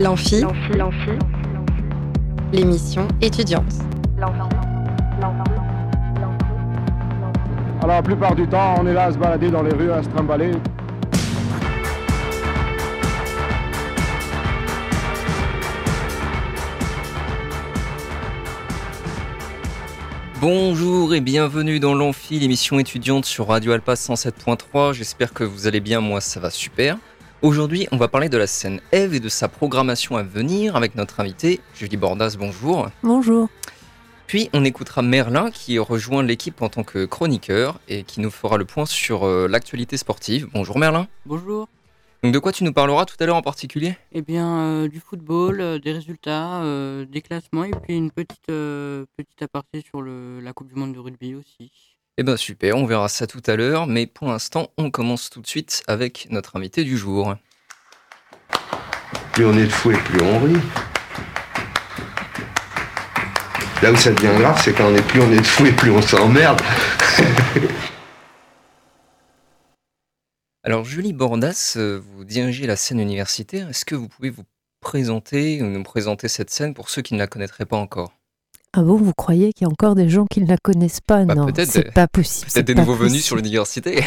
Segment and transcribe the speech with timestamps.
[0.00, 0.44] L'amphi,
[2.52, 3.74] l'émission étudiante.
[7.82, 10.04] Alors la plupart du temps, on est là à se balader dans les rues, à
[10.04, 10.52] se trimballer.
[20.40, 24.92] Bonjour et bienvenue dans l'Amphi, l'émission étudiante sur Radio Alpa 107.3.
[24.92, 26.98] J'espère que vous allez bien, moi ça va super.
[27.40, 30.96] Aujourd'hui, on va parler de la scène Eve et de sa programmation à venir avec
[30.96, 32.34] notre invité Julie Bordas.
[32.36, 32.88] Bonjour.
[33.04, 33.48] Bonjour.
[34.26, 38.56] Puis on écoutera Merlin qui rejoint l'équipe en tant que chroniqueur et qui nous fera
[38.56, 40.48] le point sur euh, l'actualité sportive.
[40.52, 41.06] Bonjour Merlin.
[41.26, 41.68] Bonjour.
[42.24, 43.96] Donc de quoi tu nous parleras tout à l'heure en particulier?
[44.10, 48.50] Eh bien, euh, du football, euh, des résultats, euh, des classements et puis une petite,
[48.50, 51.70] euh, petite aparté sur le, la Coupe du Monde de rugby aussi.
[52.20, 55.40] Eh ben super, on verra ça tout à l'heure, mais pour l'instant, on commence tout
[55.40, 57.36] de suite avec notre invité du jour.
[59.34, 60.56] Plus on est de fou et plus on rit.
[63.82, 65.70] Là où ça devient grave, c'est quand on est plus on est de fou et
[65.70, 66.60] plus on s'emmerde.
[70.64, 73.68] Alors Julie Bordas, euh, vous dirigez la scène universitaire.
[73.68, 74.42] Est-ce que vous pouvez vous
[74.80, 78.17] présenter ou nous présenter cette scène pour ceux qui ne la connaîtraient pas encore?
[78.74, 81.24] Ah bon, vous croyez qu'il y a encore des gens qui ne la connaissent pas?
[81.24, 82.50] Bah, Non, c'est pas possible.
[82.50, 84.02] c'est Peut-être des nouveaux venus sur l'université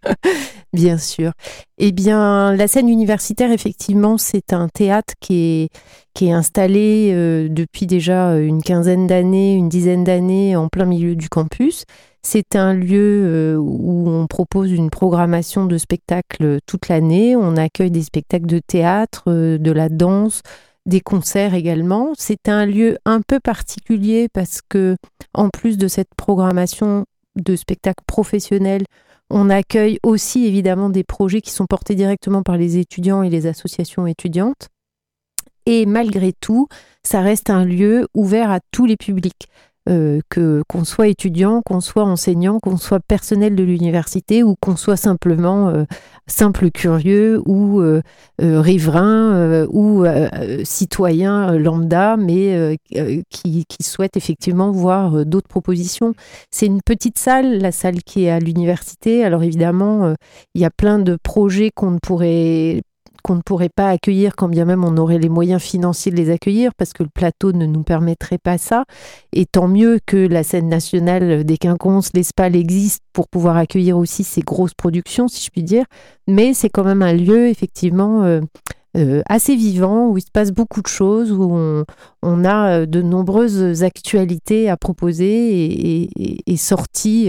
[0.72, 1.32] Bien sûr.
[1.78, 5.68] Eh bien, la scène universitaire, effectivement, c'est un théâtre qui est,
[6.14, 11.14] qui est installé euh, depuis déjà une quinzaine d'années, une dizaine d'années en plein milieu
[11.14, 11.84] du campus.
[12.22, 17.36] C'est un lieu euh, où on propose une programmation de spectacles toute l'année.
[17.36, 20.42] On accueille des spectacles de théâtre, euh, de la danse,
[20.86, 22.12] des concerts également.
[22.16, 24.96] C'est un lieu un peu particulier parce que,
[25.34, 27.04] en plus de cette programmation
[27.36, 28.84] de spectacles professionnels,
[29.28, 33.46] on accueille aussi évidemment des projets qui sont portés directement par les étudiants et les
[33.46, 34.68] associations étudiantes.
[35.66, 36.68] Et malgré tout,
[37.02, 39.48] ça reste un lieu ouvert à tous les publics.
[39.88, 44.74] Euh, que qu'on soit étudiant, qu'on soit enseignant, qu'on soit personnel de l'université ou qu'on
[44.74, 45.84] soit simplement euh,
[46.26, 48.02] simple curieux ou euh,
[48.40, 50.04] riverain ou
[50.64, 52.78] citoyen lambda, mais
[53.30, 56.14] qui, qui souhaite effectivement voir d'autres propositions.
[56.50, 59.24] C'est une petite salle, la salle qui est à l'université.
[59.24, 60.14] Alors évidemment,
[60.54, 62.82] il y a plein de projets qu'on ne pourrait
[63.26, 66.30] qu'on ne pourrait pas accueillir quand bien même on aurait les moyens financiers de les
[66.30, 68.84] accueillir parce que le plateau ne nous permettrait pas ça.
[69.32, 74.22] Et tant mieux que la scène nationale des Quinconces, l'Espal existe pour pouvoir accueillir aussi
[74.22, 75.86] ces grosses productions, si je puis dire.
[76.28, 78.42] Mais c'est quand même un lieu effectivement euh,
[78.96, 81.84] euh, assez vivant où il se passe beaucoup de choses, où
[82.22, 86.08] on, a euh, de nombreuses actualités à proposer
[86.46, 87.28] et, sorties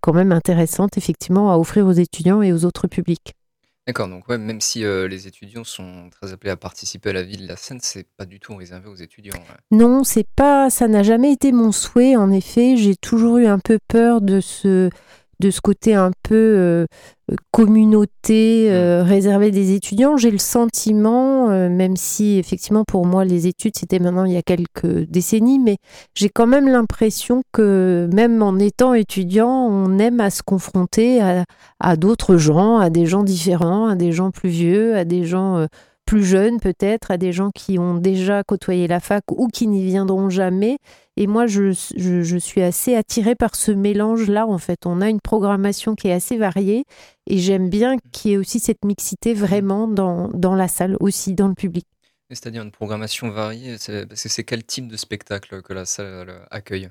[0.00, 3.34] quand même intéressantes effectivement à offrir aux étudiants et aux autres publics.
[3.86, 7.36] D'accord, donc ouais, même si les étudiants sont très appelés à participer à la vie
[7.36, 9.34] de la scène, c'est pas du tout réservé aux étudiants.
[9.72, 12.14] Non, c'est pas, ça n'a jamais été mon souhait.
[12.14, 14.88] En effet, j'ai toujours eu un peu peur de ce,
[15.40, 16.86] de ce côté un peu
[17.50, 20.16] communauté euh, réservé des étudiants.
[20.16, 24.36] J'ai le sentiment, euh, même si effectivement pour moi les études c'était maintenant il y
[24.36, 25.76] a quelques décennies, mais
[26.14, 31.44] j'ai quand même l'impression que même en étant étudiant, on aime à se confronter à,
[31.80, 35.56] à d'autres gens, à des gens différents, à des gens plus vieux, à des gens
[35.58, 35.66] euh,
[36.12, 39.82] plus jeunes peut-être, à des gens qui ont déjà côtoyé la fac ou qui n'y
[39.82, 40.76] viendront jamais.
[41.16, 44.46] Et moi, je, je, je suis assez attirée par ce mélange-là.
[44.46, 46.84] En fait, on a une programmation qui est assez variée
[47.26, 51.32] et j'aime bien qu'il y ait aussi cette mixité vraiment dans, dans la salle, aussi
[51.32, 51.86] dans le public.
[52.28, 56.28] C'est-à-dire une programmation variée, c'est parce que c'est quel type de spectacle que la salle
[56.28, 56.90] euh, accueille?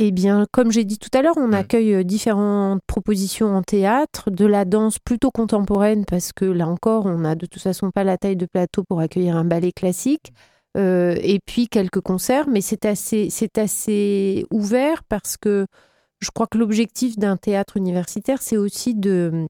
[0.00, 4.30] Eh bien, comme j'ai dit tout à l'heure, on accueille euh, différentes propositions en théâtre,
[4.30, 8.04] de la danse plutôt contemporaine, parce que là encore, on n'a de toute façon pas
[8.04, 10.32] la taille de plateau pour accueillir un ballet classique,
[10.76, 15.66] euh, et puis quelques concerts, mais c'est assez, c'est assez ouvert parce que
[16.20, 19.48] je crois que l'objectif d'un théâtre universitaire, c'est aussi de,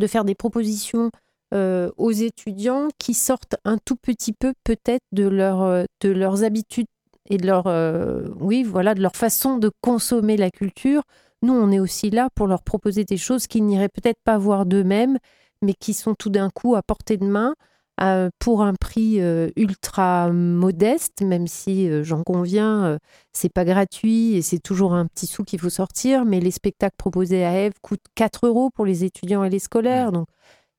[0.00, 1.12] de faire des propositions
[1.54, 6.86] euh, aux étudiants qui sortent un tout petit peu peut-être de, leur, de leurs habitudes
[7.28, 11.02] et de leur, euh, oui, voilà, de leur façon de consommer la culture.
[11.42, 14.66] Nous, on est aussi là pour leur proposer des choses qu'ils n'iraient peut-être pas voir
[14.66, 15.18] d'eux-mêmes,
[15.62, 17.54] mais qui sont tout d'un coup à portée de main
[18.02, 22.98] euh, pour un prix euh, ultra modeste, même si j'en conviens,
[23.32, 26.24] c'est pas gratuit et c'est toujours un petit sou qu'il faut sortir.
[26.24, 30.12] Mais les spectacles proposés à Eve coûtent 4 euros pour les étudiants et les scolaires,
[30.12, 30.26] donc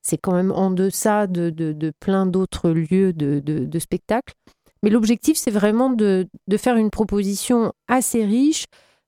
[0.02, 4.34] c'est quand même en deçà de, de, de plein d'autres lieux de, de, de spectacles.
[4.82, 8.64] Mais l'objectif, c'est vraiment de, de faire une proposition assez riche.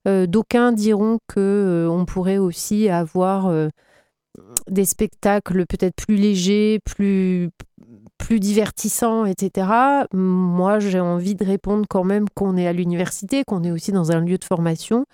[0.09, 3.69] Euh, D'aucuns diront que euh, on pourrait aussi avoir euh,
[4.69, 7.51] des spectacles peut-être plus légers, plus,
[8.19, 9.69] plus divertissants, etc.
[10.13, 14.13] Moi, j'ai envie de répondre quand même qu'on est à l'université, qu'on est aussi dans
[14.13, 15.05] un lieu de formation.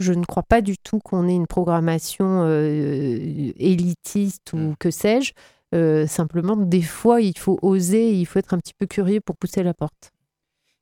[0.00, 4.74] Je ne crois pas du tout qu'on ait une programmation euh, élitiste ou Mm.
[4.78, 5.32] que sais-je.
[5.74, 9.36] Euh, simplement, des fois, il faut oser, il faut être un petit peu curieux pour
[9.36, 10.10] pousser la porte.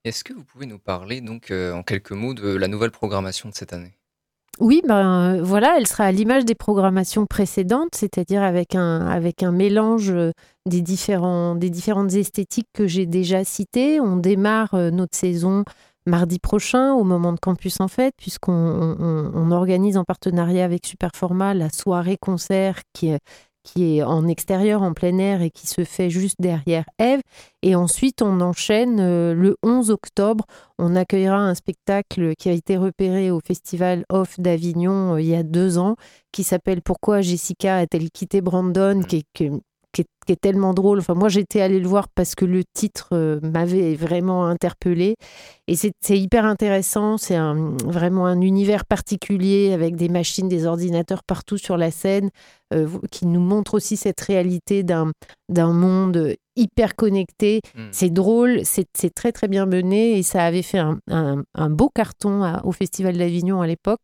[0.05, 3.49] Est-ce que vous pouvez nous parler donc euh, en quelques mots de la nouvelle programmation
[3.49, 3.93] de cette année?
[4.61, 9.43] Oui, ben euh, voilà, elle sera à l'image des programmations précédentes, c'est-à-dire avec un, avec
[9.43, 10.12] un mélange
[10.67, 13.99] des, différents, des différentes esthétiques que j'ai déjà citées.
[13.99, 15.65] On démarre notre saison
[16.05, 20.65] mardi prochain au moment de Campus en Fête, puisqu'on on- on- on organise en partenariat
[20.65, 23.21] avec Superformat la soirée-concert qui est,
[23.62, 27.20] qui est en extérieur, en plein air et qui se fait juste derrière Eve.
[27.62, 30.44] Et ensuite, on enchaîne euh, le 11 octobre
[30.79, 35.35] on accueillera un spectacle qui a été repéré au Festival Off d'Avignon euh, il y
[35.37, 35.94] a deux ans,
[36.32, 39.53] qui s'appelle Pourquoi Jessica a-t-elle quitté Brandon, qui est, qui est-
[39.93, 40.99] qui est- qui est tellement drôle.
[41.00, 45.17] Enfin, moi, j'étais allée le voir parce que le titre euh, m'avait vraiment interpellée.
[45.69, 47.19] Et c'est hyper intéressant.
[47.19, 52.31] C'est un- vraiment un univers particulier avec des machines, des ordinateurs partout sur la scène,
[52.73, 55.12] euh, qui nous montre aussi cette réalité d'un
[55.73, 57.61] monde hyper connecté.
[57.75, 57.89] Hmm.
[57.93, 61.71] C'est drôle, c'est c'est très très bien mené et ça avait fait un, un- un
[61.71, 64.03] beau carton à- au Festival d'Avignon à l'époque.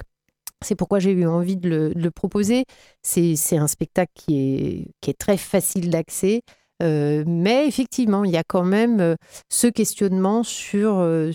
[0.64, 2.64] C'est pourquoi j'ai eu envie de le, proposer.
[3.02, 6.43] C'est un spectacle qui est, très facile d'accès.
[6.82, 9.16] Euh, mais effectivement, il y a quand même euh,
[9.49, 11.32] ce questionnement sur, euh,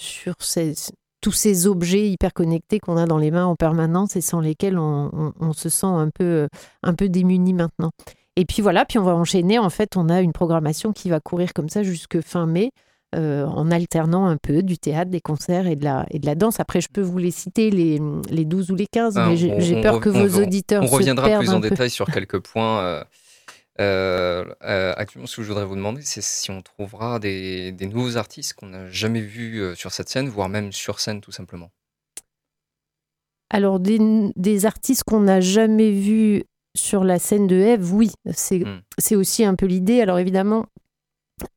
[1.22, 4.78] tous ces objets hyper connectés qu'on a dans les mains en permanence et sans lesquels
[4.78, 6.48] on, se sent un peu,
[6.82, 7.92] un peu démuni maintenant.
[8.36, 9.60] Et puis voilà, puis on va enchaîner.
[9.60, 12.72] En fait, on a une programmation qui va courir comme ça jusque fin mai,
[13.14, 16.36] euh, en alternant un peu du théâtre, des concerts et de la, et de la
[16.36, 16.60] danse.
[16.60, 18.00] Après, je peux vous les citer, les,
[18.30, 20.84] les 12 ou les 15, Ah, mais j'ai on- on peur que on vos auditeurs
[20.84, 21.70] On se reviendra perdent plus en peu.
[21.70, 22.80] détail sur quelques points.
[22.82, 23.04] euh,
[23.82, 27.88] euh, euh, actuellement, ce que je voudrais vous demander, c'est si on trouvera des, des
[27.88, 31.72] nouveaux artistes qu'on n'a jamais vus sur cette scène, voire même sur scène tout simplement.
[33.50, 34.00] Alors, des,
[34.36, 36.44] des artistes qu'on n'a jamais vus
[36.76, 38.82] sur la scène de Eve, oui, c'est Mm.
[38.98, 40.02] c'est aussi un peu l'idée.
[40.02, 40.66] Alors, évidemment,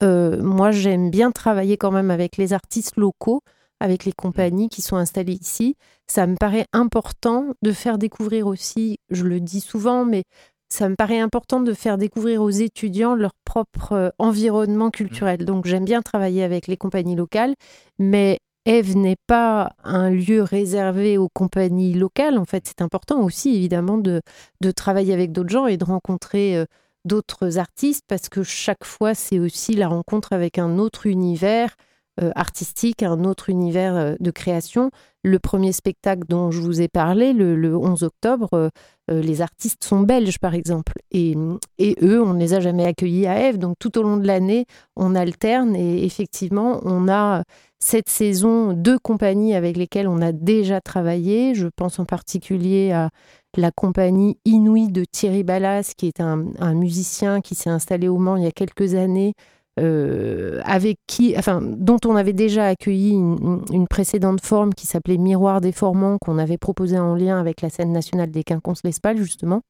[0.02, 3.42] euh, moi, j'aime bien travailler quand même avec les artistes locaux,
[3.80, 5.76] avec les compagnies qui sont installées ici.
[6.06, 10.24] Ça me paraît important de faire découvrir aussi, je le dis souvent, mais
[10.68, 15.44] ça me paraît important de faire découvrir aux étudiants leur propre euh, environnement culturel.
[15.44, 17.54] Donc, j'aime bien travailler avec les compagnies locales,
[17.98, 22.36] mais Eve n'est pas un lieu réservé aux compagnies locales.
[22.36, 24.22] En fait, c'est important aussi, évidemment, de,
[24.60, 26.64] de travailler avec d'autres gens et de rencontrer euh,
[27.06, 31.76] d'autres artistes parce que chaque fois, c'est aussi la rencontre avec un autre univers
[32.22, 34.90] euh, artistique, un autre univers euh, de création.
[35.22, 38.70] Le premier spectacle dont je vous ai parlé, le, le 11 octobre, euh,
[39.10, 40.94] les artistes sont belges, par exemple.
[41.10, 41.36] Et,
[41.76, 43.58] et eux, on ne les a jamais accueillis à Eve.
[43.58, 44.64] Donc, tout au long de l'année,
[44.96, 47.42] on alterne et effectivement, on a
[47.86, 51.54] cette saison deux compagnies avec lesquelles on a déjà travaillé.
[51.54, 53.10] Je pense en particulier à
[53.56, 58.36] la compagnie Inouï de Thierry Ballas, qui est un, musicien qui s'est installé au Mans
[58.36, 59.34] il y a quelques années,
[59.78, 65.60] euh, avec qui, enfin, dont on avait déjà accueilli une, précédente forme qui s'appelait Miroir
[65.60, 69.62] déformant, qu'on avait proposé en lien avec la scène nationale des Quinconces-l'Espal, justement,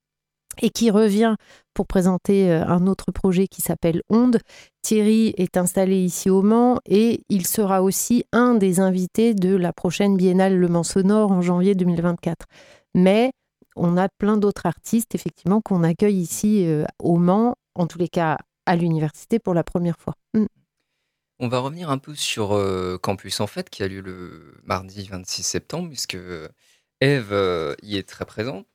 [0.63, 1.37] et qui revient
[1.75, 4.41] pour présenter euh, un autre projet qui s'appelle Onde.
[4.83, 9.73] Thierry est installé ici au Mans et il sera aussi un des invités de la
[9.73, 12.47] prochaine Biennale Le Mans Sonore en janvier 2024.
[12.95, 13.31] Mais
[13.77, 18.09] on a plein d'autres artistes, effectivement, qu'on accueille ici euh, au Mans, en tous les
[18.09, 20.15] cas à l'université pour la première fois.
[20.35, 20.47] Mm.
[21.39, 25.07] On va revenir un peu sur euh, Campus en fait, qui a lieu le mardi
[25.07, 26.17] 26 septembre, puisque
[27.03, 28.67] Eve y est très présente.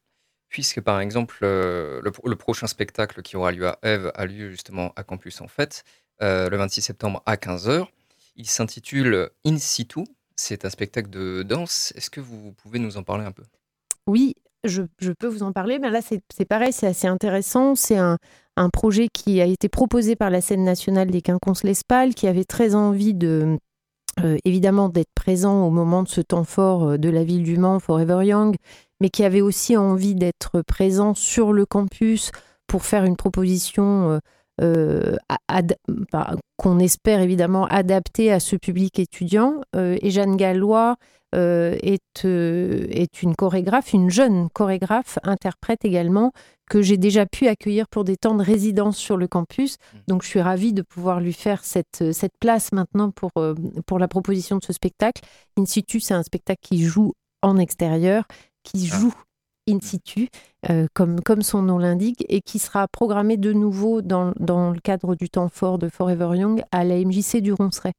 [0.52, 4.92] Puisque par exemple, euh, le, prochain spectacle qui aura lieu à Eve a lieu justement
[4.98, 5.86] à Campus en fait,
[6.22, 7.88] euh, le 26 septembre à 15h.
[8.36, 10.02] Il s'intitule In situ.
[10.36, 11.94] C'est un spectacle de danse.
[11.96, 13.44] Est-ce que vous pouvez nous en parler un peu?
[14.08, 14.82] Oui, je,
[15.14, 15.80] peux vous en parler.
[15.80, 17.76] Mais là, c'est pareil, c'est assez intéressant.
[17.76, 18.18] C'est un,
[18.74, 23.14] projet qui a été proposé par la scène nationale des Quinconces-l'Espal, qui avait très envie
[23.14, 23.58] de,
[24.20, 27.58] euh, évidemment, d'être présent au moment de ce temps fort euh, de la ville du
[27.58, 28.56] Mans, Forever Young,
[29.00, 32.32] mais qui avait aussi envie d'être présent sur le campus
[32.68, 34.20] pour faire une proposition euh,
[34.62, 39.62] bah, qu'on espère évidemment adaptée à ce public étudiant.
[39.76, 40.96] Euh, et Jeanne Gallois
[41.34, 46.32] euh, est, euh, est une chorégraphe, une jeune chorégraphe, interprète également,
[46.70, 49.78] que j'ai déjà pu accueillir pour des temps de résidence sur le campus.
[50.08, 53.98] Donc je suis ravie de pouvoir lui faire cette, cette place maintenant pour, euh, pour
[53.98, 55.22] la proposition de ce spectacle.
[55.58, 58.26] In situ, c'est un spectacle qui joue en extérieur,
[58.64, 58.98] qui Ah.
[58.98, 59.14] joue
[59.72, 60.28] in situ,
[60.70, 64.80] euh, comme, comme son nom l'indique, et qui sera programmée de nouveau dans, dans, le
[64.80, 67.94] cadre du temps fort de Forever Young à la MJC du Ronceret.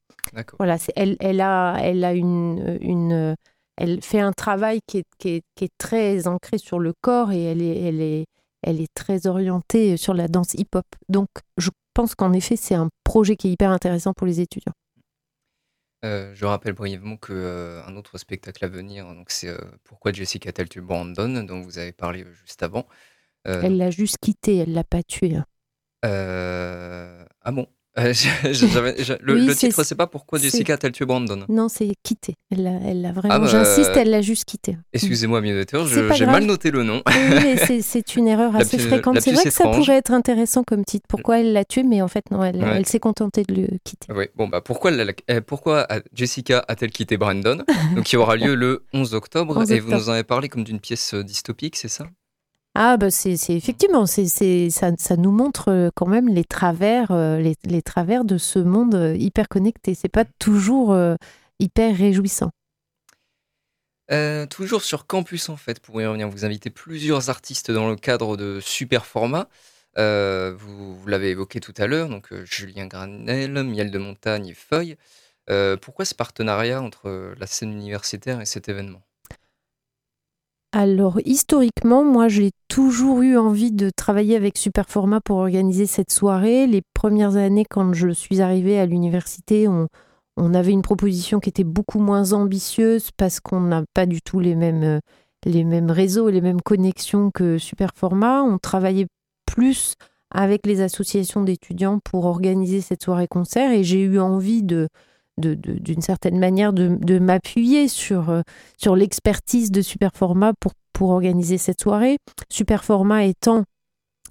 [0.59, 3.35] Voilà, elle, elle, a, elle a une, une,
[3.77, 7.33] elle fait un travail qui est, qui, est, qui est, très ancré sur le corps
[7.33, 8.27] et elle est, elle est,
[8.63, 10.87] elle est très orientée sur la danse hip-hop.
[11.09, 14.73] Donc, je pense qu'en effet, c'est un projet qui est hyper intéressant pour les étudiants.
[16.03, 19.55] Je rappelle brièvement que euh, un autre spectacle à venir, donc c'est
[19.85, 22.87] Pourquoi Jessica a-t-elle tué Brandon, dont vous avez parlé juste avant.
[23.45, 25.37] elle l'a juste quitté, elle l'a pas tué.
[25.37, 25.47] Hein.
[26.03, 27.67] ah bon?
[27.99, 28.13] Euh,
[29.21, 32.35] le, titre, c'est pas pourquoi Jessica a-t-elle tué Brandon Non, c'est quitté.
[32.51, 32.63] Elle
[33.03, 33.35] l'a vraiment.
[33.35, 34.77] Ah bah, J'insiste, elle l'a juste quitté.
[34.93, 35.65] Excusez-moi, mieux
[36.15, 37.03] j'ai mal noté le nom.
[37.07, 39.21] Oui, c'est une erreur assez fréquente.
[39.21, 41.07] C'est vrai que ça pourrait être intéressant comme titre.
[41.09, 44.13] Pourquoi elle l'a tué, mais en fait, non, elle, elle s'est contentée de le quitter.
[44.13, 47.63] Oui, bon, bah pourquoi, euh, pourquoi Jessica a-t-elle quitté Brandon?
[47.95, 49.71] Donc, qui aura lieu le 11 octobre.
[49.71, 52.07] et vous nous en avez parlé comme d'une pièce euh, dystopique, c'est ça?
[52.75, 57.83] Ah, bah c'est effectivement, ça, ça, nous montre euh, quand même les travers, euh, les,
[57.83, 59.95] travers de ce monde euh, hyper connecté.
[59.95, 60.97] C'est pas toujours
[61.59, 62.51] hyper réjouissant.
[64.49, 68.39] toujours sur campus en fait, pour y revenir, vous invitez plusieurs artistes dans le cadre
[68.39, 69.49] de super format.
[69.97, 74.97] vous, vous l'avez évoqué tout à l'heure, donc Julien Granel, Miel de Montagne et Feuille.
[75.83, 79.03] pourquoi ce partenariat entre la scène universitaire et cet événement?
[80.73, 86.67] Alors historiquement, moi j'ai toujours eu envie de travailler avec Superformat pour organiser cette soirée.
[86.67, 89.89] Les premières années, quand je suis arrivée à l'université, on,
[90.55, 94.55] avait une proposition qui était beaucoup moins ambitieuse parce qu'on n'a pas du tout les
[94.55, 95.01] mêmes,
[95.47, 98.43] euh, réseaux et les mêmes connexions que Superformat.
[98.43, 99.09] On travaillait
[99.45, 99.95] plus
[100.31, 104.89] avec les associations d'étudiants pour organiser cette soirée concert et j'ai eu envie de,
[105.43, 108.43] d'une certaine manière de, m'appuyer sur, euh,
[108.79, 112.19] sur l'expertise de Superformat pour, pour organiser cette soirée.
[112.49, 113.65] Superformat étant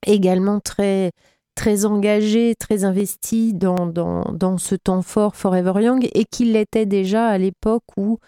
[0.06, 1.12] également très,
[1.56, 7.28] très engagé, très investi dans, dans, ce temps fort Forever Young et qu'il l'était déjà
[7.28, 8.20] à l'époque où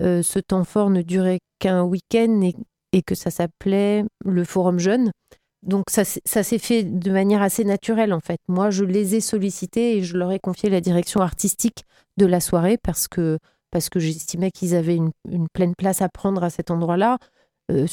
[0.00, 2.54] euh, ce temps fort ne durait qu'un week-end et,
[2.92, 5.12] et, que ça s'appelait le Forum Jeune.
[5.62, 8.40] Donc ça, s'est fait de manière assez naturelle en fait.
[8.48, 11.84] Moi, je les ai sollicités et je leur ai confié la direction artistique
[12.16, 13.38] de la soirée parce que,
[13.70, 15.12] parce que j'estimais qu'ils avaient une,
[15.52, 17.18] pleine place à prendre à cet endroit-là.
[17.70, 17.86] Euh,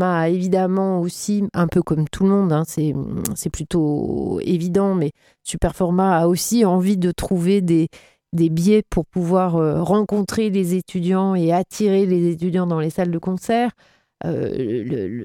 [0.00, 5.12] a évidemment aussi, un peu comme tout le monde, hein, c'est plutôt évident, mais
[5.44, 7.88] Superformat a aussi envie de trouver des,
[8.32, 13.10] des biais pour pouvoir euh, rencontrer les étudiants et attirer les étudiants dans les salles
[13.10, 13.70] de concert.
[14.26, 15.24] Euh,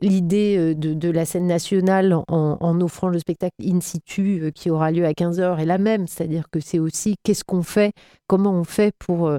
[0.00, 4.90] l'idée euh, de, la scène nationale en, offrant le spectacle in situ euh, qui aura
[4.90, 6.06] lieu à 15h est la même.
[6.06, 7.92] C'est-à-dire que c'est aussi qu'est-ce qu'on fait,
[8.26, 9.30] comment on fait pour,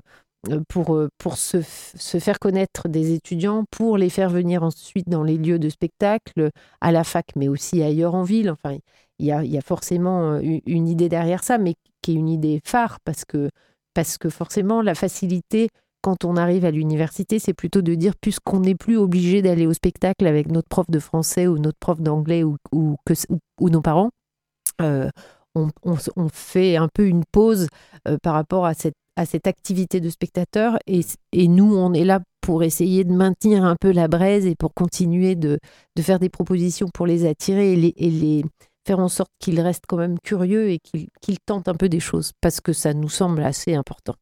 [0.67, 5.59] pour, pour se, faire connaître des étudiants, pour les faire venir ensuite dans les lieux
[5.59, 8.51] de spectacle, à la fac, mais aussi ailleurs en ville.
[8.51, 8.77] Enfin,
[9.19, 12.61] il y a, y a forcément une idée derrière ça, mais qui est une idée
[12.63, 13.49] phare parce que,
[13.95, 15.69] parce que forcément, la facilité
[16.07, 19.73] quand on arrive à l'université, c'est plutôt de dire, puisqu'on n'est plus obligé d'aller au
[19.73, 22.95] spectacle avec notre prof de français ou notre prof d'anglais ou, ou,
[23.59, 24.11] ou, nos parents,
[24.79, 25.09] euh,
[25.53, 27.67] on, fait un peu une pause
[28.07, 30.77] euh, par rapport à cette, à cette activité de spectateur.
[30.87, 31.01] Et,
[31.33, 34.73] et, nous, on est là pour essayer de maintenir un peu la braise et pour
[34.73, 35.59] continuer de,
[35.97, 38.45] de faire des propositions pour les attirer et les,
[38.87, 42.31] faire en sorte qu'ils restent quand même curieux et qu'ils tentent un peu des choses,
[42.39, 44.15] parce que ça nous semble assez important.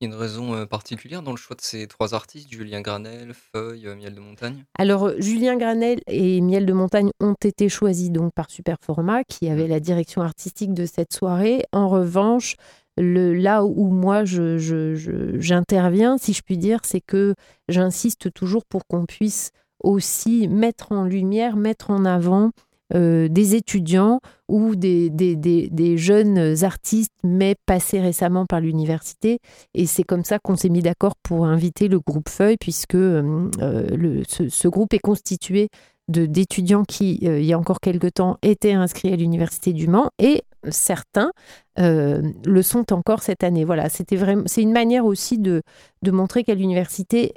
[0.00, 2.80] Il y a une raison euh, particulière dans le choix de ces trois artistes, Julien
[2.80, 4.64] Granel, Feuille, euh, Miel de Montagne?
[4.78, 9.66] Alors, Julien Granel et Miel de Montagne ont été choisis donc par Superformat, qui avait
[9.66, 9.70] mmh.
[9.70, 11.64] la direction artistique de cette soirée.
[11.72, 12.56] En revanche,
[12.96, 17.34] le, là où moi j'interviens, je, si je puis dire, c'est que
[17.68, 19.50] j'insiste toujours pour qu'on puisse
[19.84, 22.52] aussi mettre en lumière, mettre en avant
[22.94, 29.38] euh, des étudiants ou des, jeunes artistes, mais passés récemment par l'université.
[29.74, 33.48] Et c'est comme ça qu'on s'est mis d'accord pour inviter le groupe Feuille, puisque euh,
[33.60, 35.68] le, ce, groupe est constitué
[36.08, 40.10] d'étudiants qui, euh, il y a encore quelque temps, étaient inscrits à l'université du Mans
[40.18, 41.30] et certains
[41.76, 43.64] le sont encore cette année.
[43.64, 45.62] Voilà, c'est une manière aussi de,
[46.02, 47.32] de montrer qu'à l'université,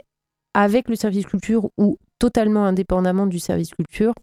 [0.53, 4.13] avec le service culture ou totalement indépendamment du service culture,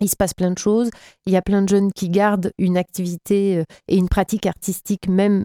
[0.00, 0.90] il se passe plein de choses.
[1.26, 5.08] Il y a plein de jeunes qui gardent une activité euh, et une pratique artistique
[5.08, 5.44] même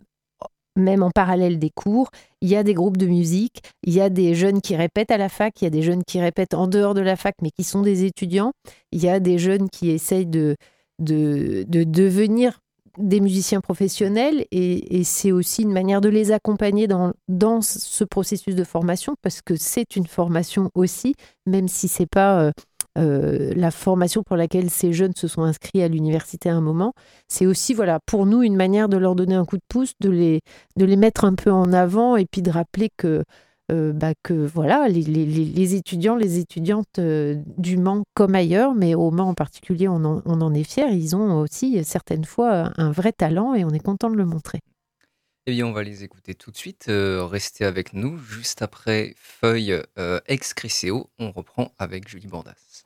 [0.78, 2.10] même en parallèle des cours.
[2.42, 5.18] Il y a des groupes de musique, il y a des jeunes qui répètent à
[5.18, 7.50] la fac, il y a des jeunes qui répètent en dehors de la fac, mais
[7.50, 8.52] qui sont des étudiants.
[8.92, 10.58] Il y a des jeunes qui essayent de,
[11.00, 12.60] de, de devenir
[12.98, 18.56] des musiciens professionnels et, c'est aussi une manière de les accompagner dans, dans ce processus
[18.56, 22.52] de formation parce que c'est une formation aussi, même si c'est pas euh,
[22.98, 26.94] euh, la formation pour laquelle ces jeunes se sont inscrits à l'université à un moment.
[27.28, 30.10] C'est aussi, voilà, pour nous, une manière de leur donner un coup de pouce, de
[30.10, 30.42] les,
[30.78, 33.24] de les mettre un peu en avant et puis de rappeler que
[33.72, 39.10] euh, bah, que voilà, les, étudiants, les étudiantes euh, du Mans comme ailleurs, mais au
[39.10, 40.92] Mans en particulier, on en, est fiers.
[40.92, 44.60] Ils ont aussi certaines fois un vrai talent et on est content de le montrer.
[45.48, 46.86] Eh bien, on va les écouter tout de suite.
[46.88, 48.18] Restez avec nous.
[48.20, 49.82] Juste après Feuille
[50.28, 52.85] ex Criseo, on reprend avec Julie Bordas.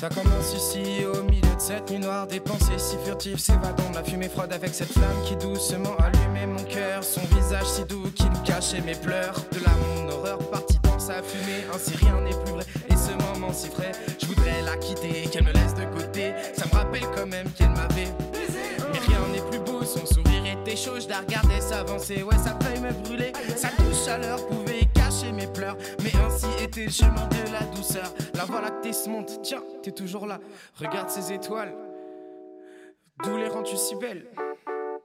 [0.00, 4.02] Ça commence ici au milieu de cette nuit noire, des pensées si furtives s'évadant la
[4.02, 7.04] fumée froide avec cette flamme qui doucement allumait mon cœur.
[7.04, 9.34] Son visage si doux qu'il cachait mes pleurs.
[9.52, 12.64] De là mon horreur partie dans sa fumée, ainsi rien n'est plus vrai.
[12.88, 16.32] Et ce moment si frais, je voudrais la quitter, qu'elle me laisse de côté.
[16.56, 18.08] Ça me rappelle quand même qu'elle m'avait
[18.94, 22.22] Mais rien n'est plus beau, son sourire était chaud, je la regardais s'avancer.
[22.22, 25.76] Ouais, sa feuille me brûlait, sa douce chaleur pouvait cacher mes pleurs.
[26.42, 28.14] Ainsi était le chemin de la douceur.
[28.34, 30.38] La voie lactée se monte, tiens t'es toujours là.
[30.74, 31.74] Regarde ces étoiles,
[33.22, 34.26] d'où les rends-tu si belles,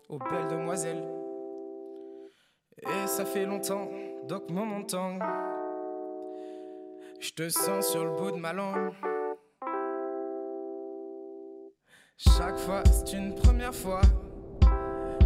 [0.08, 1.04] ô belle demoiselle.
[2.84, 3.89] Et ça fait longtemps,
[4.30, 5.20] donc mon montant.
[7.20, 8.94] Je te sens sur le bout de ma langue.
[12.18, 14.01] Chaque fois, c'est une première fois.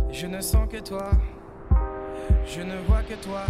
[0.10, 1.12] Je ne sens que toi.
[2.48, 3.42] Je ne vois que toi.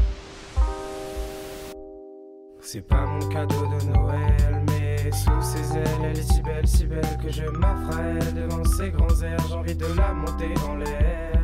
[2.62, 6.86] C'est pas mon cadeau de Noël, mais sous ses ailes, elle est si belle, si
[6.86, 9.39] belle que je m'affraie devant ses grands airs.
[9.48, 11.42] J'ai envie de la monter en l'air.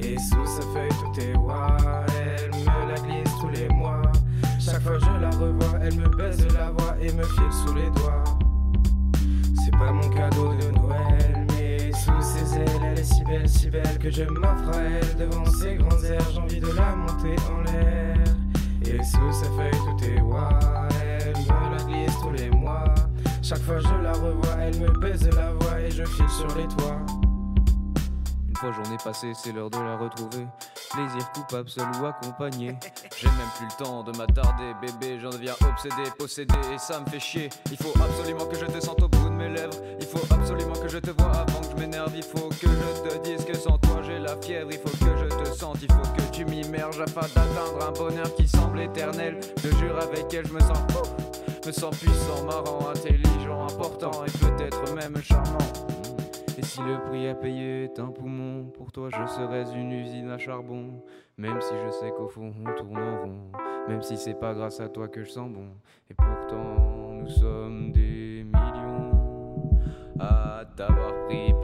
[0.00, 1.76] Et sous sa feuille, tout est wa.
[2.18, 4.02] Elle me la glisse tous les mois.
[4.58, 7.90] Chaque fois je la revois, elle me baise la voix et me file sous les
[7.90, 8.24] doigts.
[9.64, 13.70] C'est pas mon cadeau de Noël, mais sous ses ailes, elle est si belle, si
[13.70, 16.30] belle que je m'affraie devant ses grands airs.
[16.32, 18.17] J'ai envie de la monter en l'air.
[18.90, 20.48] Et sous sa feuille tout est wa
[21.02, 22.84] Elle me la glisse tous les mois.
[23.42, 24.56] Chaque fois je la revois.
[24.60, 26.98] Elle me baise la voix Et je file sur les toits.
[28.48, 30.46] Une fois journée passée c'est l'heure de la retrouver.
[30.90, 32.78] Plaisir coupable seul ou accompagné.
[33.18, 34.72] J'ai même plus le temps de m'attarder.
[34.80, 36.54] Bébé j'en deviens obsédé, possédé.
[36.72, 37.50] Et ça me fait chier.
[37.70, 39.76] Il faut absolument que je te sente au bout de mes lèvres.
[40.00, 43.44] Il faut absolument que je te vois avant m'énerve Il faut que je te dise
[43.44, 46.32] que sans toi j'ai la fièvre Il faut que je te sente, il faut que
[46.32, 50.60] tu m'immerges Afin d'atteindre un bonheur qui semble éternel Je jure avec elle je me
[50.60, 50.78] sens
[51.66, 55.58] Me sens puissant, marrant, intelligent, important Et peut-être même charmant
[56.58, 60.28] et si le prix à payer est un poumon, pour toi je serais une usine
[60.28, 61.04] à charbon.
[61.36, 63.52] Même si je sais qu'au fond on tourne en rond,
[63.86, 65.68] même si c'est pas grâce à toi que je sens bon.
[66.10, 69.78] Et pourtant nous sommes des millions
[70.18, 71.54] à t'avoir pris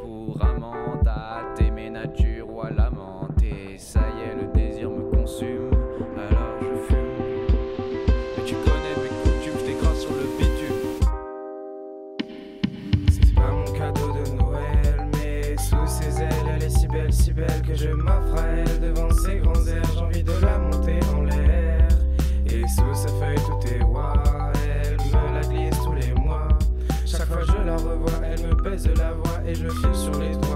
[17.35, 19.83] belle que je m'affraie devant ses grands airs.
[19.92, 21.88] J'ai envie de la monter en l'air.
[22.47, 24.12] Et sous sa feuille, tout est wa.
[24.64, 26.49] Elle me la glisse tous les mois.
[27.05, 30.35] Chaque fois je la revois, elle me baise la voix et je file sur les
[30.37, 30.54] doigts.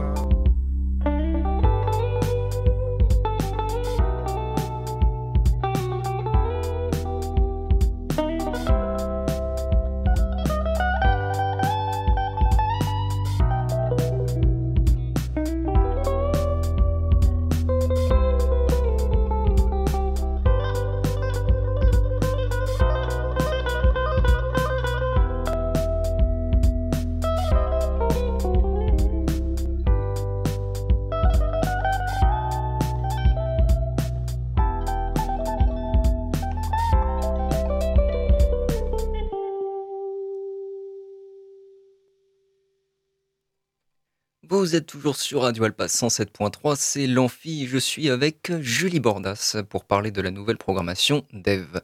[44.69, 47.67] Vous êtes toujours sur Radio Alpa 107.3, c'est l'Amphi.
[47.67, 51.81] Je suis avec Julie Bordas pour parler de la nouvelle programmation d'EVE.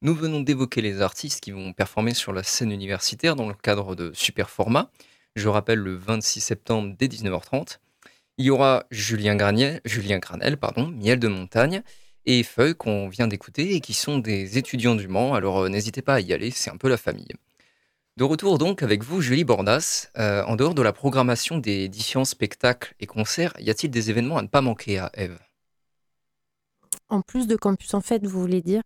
[0.00, 3.96] Nous venons d'évoquer les artistes qui vont performer sur la scène universitaire dans le cadre
[3.96, 4.92] de Super Format.
[5.34, 7.80] Je rappelle le 26 septembre dès 19h30.
[8.38, 11.82] Il y aura Julien, Graniel, Julien Granel, pardon, Miel de Montagne
[12.26, 15.34] et Feuille qu'on vient d'écouter et qui sont des étudiants du Mans.
[15.34, 17.34] Alors euh, n'hésitez pas à y aller, c'est un peu la famille.
[18.20, 20.10] De retour donc avec vous, Julie Bordas.
[20.18, 24.36] Euh, en dehors de la programmation des différents spectacles et concerts, y a-t-il des événements
[24.36, 25.38] à ne pas manquer à Eve?
[27.08, 28.82] En plus de campus, en fait, vous voulez dire?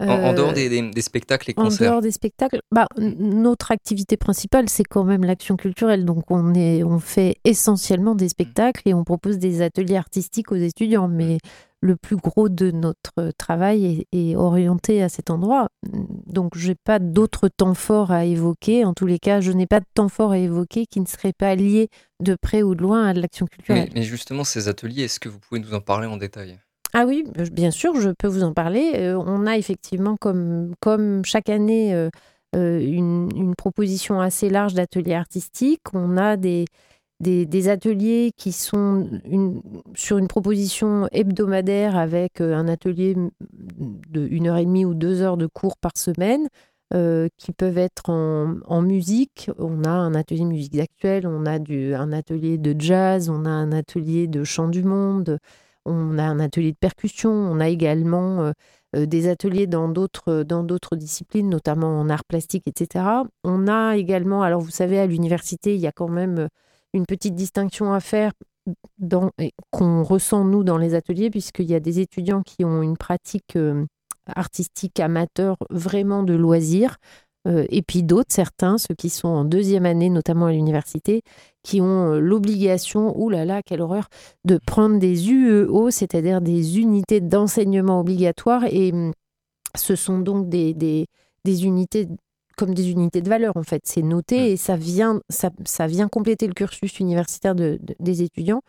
[0.00, 1.90] En, en dehors Euh, des, des- des spectacles et En concerts.
[1.90, 6.04] dehors des spectacles, bah, notre activité principale, c'est quand même l'action culturelle.
[6.04, 10.56] Donc, on, est, on fait essentiellement des spectacles et on propose des ateliers artistiques aux
[10.56, 11.06] étudiants.
[11.06, 11.38] Mais
[11.82, 15.68] le plus gros de notre travail est, est orienté à cet endroit.
[16.26, 18.84] Donc, je n'ai pas d'autres temps forts à évoquer.
[18.84, 21.32] En tous les cas, je n'ai pas de temps fort à évoquer qui ne serait
[21.36, 21.88] pas lié
[22.20, 23.88] de près ou de loin à l'action culturelle.
[23.92, 26.58] Mais, mais justement, ces ateliers, est-ce que vous pouvez nous en parler en détail?
[26.94, 28.92] Ah oui, euh, bien sûr, je peux vous en parler.
[28.96, 32.10] Euh, on a effectivement, comme, comme chaque année, euh,
[32.54, 35.80] euh, une, une proposition assez large d'ateliers artistiques.
[35.94, 36.66] On a des,
[37.22, 39.08] des, ateliers qui sont
[39.94, 43.14] sur une proposition hebdomadaire avec euh, un atelier
[43.48, 46.48] de une heure et demie ou deux heures de cours par semaine.
[46.94, 49.50] euh, qui peuvent être en, musique.
[49.58, 53.50] On a un atelier musique actuelle, on a du, un atelier de jazz, on a
[53.50, 55.38] un atelier de chant du monde,
[55.86, 58.52] on a un atelier de percussion, on a également
[58.94, 63.24] euh, des ateliers dans d'autres dans d'autres disciplines, notamment en art plastique, etc.
[63.42, 66.48] On a également, alors vous savez, à l'université, il y a quand même
[66.92, 68.32] une petite distinction à faire
[69.70, 73.56] qu'on ressent nous dans les ateliers, puisqu'il y a des étudiants qui ont une pratique
[73.56, 73.84] euh,
[74.26, 76.96] artistique amateur vraiment de loisirs.
[77.48, 81.22] euh, et puis d'autres, certains, ceux qui sont en deuxième année, notamment à l'université,
[81.64, 84.08] qui ont euh, l'obligation, ouh là là, quelle horreur,
[84.44, 88.64] de prendre des UEO, c'est-à-dire des unités d'enseignement obligatoires.
[88.70, 89.12] Et hum,
[89.76, 91.06] ce sont donc des, des,
[91.44, 92.06] des unités
[92.56, 93.82] comme des unités de valeur, en fait.
[93.84, 98.22] C'est noté et ça vient, ça, ça vient compléter le cursus universitaire de- de- des
[98.22, 98.62] étudiants.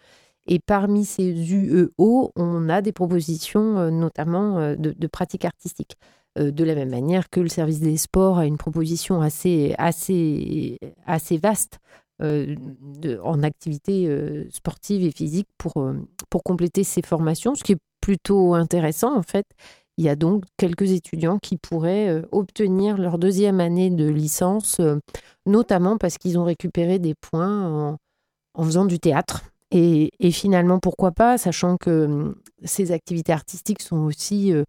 [0.47, 5.95] Et parmi ces UEO, on a des propositions, euh, notamment euh, de, de pratiques artistiques.
[6.39, 10.79] Euh, de la même manière que le service des sports a une proposition assez, assez,
[11.05, 11.79] assez vaste
[12.19, 15.73] de- en activité euh, sportive et physique pour,
[16.29, 19.45] pour compléter ces formations, ce qui est plutôt intéressant en fait.
[19.97, 24.79] Il y a donc quelques étudiants qui pourraient euh, obtenir leur deuxième année de licence,
[24.79, 24.97] euh,
[25.45, 27.97] notamment parce qu'ils ont récupéré des points
[28.55, 29.43] en, faisant du théâtre.
[29.75, 34.63] Et, finalement, pourquoi pas, sachant que hum, ces activités artistiques sont aussi euh,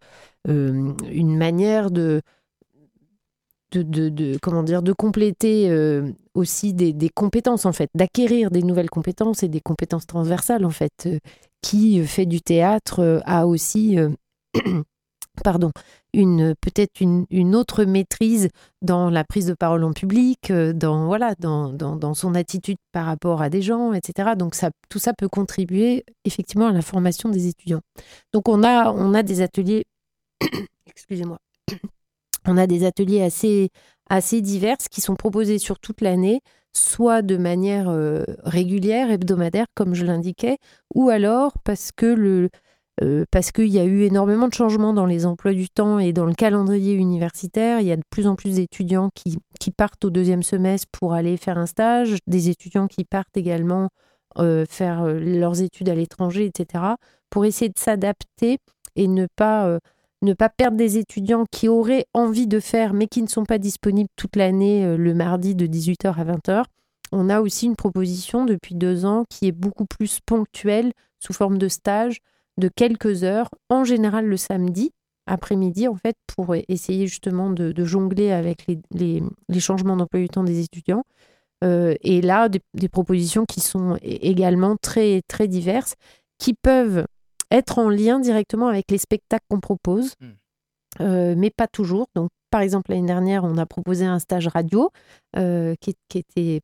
[0.49, 2.23] euh, une manière de,
[3.73, 5.69] de, comment dire, de compléter
[6.35, 10.71] aussi des, des compétences, en fait, d'acquérir des nouvelles compétences et des compétences transversales, en
[10.71, 11.09] fait.
[11.61, 13.99] Qui fait du théâtre a aussi,
[15.43, 15.73] pardon,
[16.13, 18.49] une peut-être une, une autre maîtrise
[18.83, 22.77] dans la prise de parole en public, euh, dans voilà, dans, dans, dans son attitude
[22.93, 24.31] par rapport à des gens, etc.
[24.37, 27.81] Donc ça, tout ça peut contribuer effectivement à la formation des étudiants.
[28.33, 29.85] Donc on a on a des ateliers,
[30.87, 31.39] excusez-moi,
[32.47, 33.71] on a des ateliers assez
[34.11, 36.41] assez divers qui sont proposés sur toute l'année,
[36.73, 40.59] soit de manière euh, régulière, hebdomadaire, comme je l'indiquais,
[40.95, 42.51] ou alors parce que le
[43.03, 46.13] euh, parce qu'il y a eu énormément de changements dans les emplois du temps et
[46.13, 47.81] dans le calendrier universitaire.
[47.81, 51.13] Il y a de plus en plus d'étudiants qui, qui partent au deuxième semestre pour
[51.13, 53.89] aller faire un stage, des étudiants qui partent également
[54.39, 56.85] euh, faire euh, leurs études à l'étranger, etc.,
[57.31, 58.59] pour essayer de s'adapter
[58.95, 59.81] et ne pas,
[60.23, 63.59] ne pas perdre des étudiants qui auraient envie de faire, mais qui ne sont pas
[63.59, 66.63] disponibles toute l'année, le mardi de 18h à 20h.
[67.11, 71.59] On a aussi une proposition depuis deux ans qui est beaucoup plus ponctuelle, sous forme
[71.59, 72.21] de stage,
[72.59, 74.93] de quelques heures, en général le samedi
[75.27, 80.21] après-midi, en fait, pour essayer justement de, de jongler avec les, les- les changements d'emploi
[80.21, 81.05] du temps des étudiants.
[81.63, 85.95] Euh, et là, des, des propositions qui sont également très, très diverses,
[86.39, 87.07] qui peuvent
[87.51, 90.27] être en lien directement avec les spectacles qu'on propose, Mm.
[91.01, 92.07] euh, mais pas toujours.
[92.15, 94.91] Donc, par exemple, l'année dernière, on a proposé un stage radio
[95.37, 96.61] euh, qui, qui était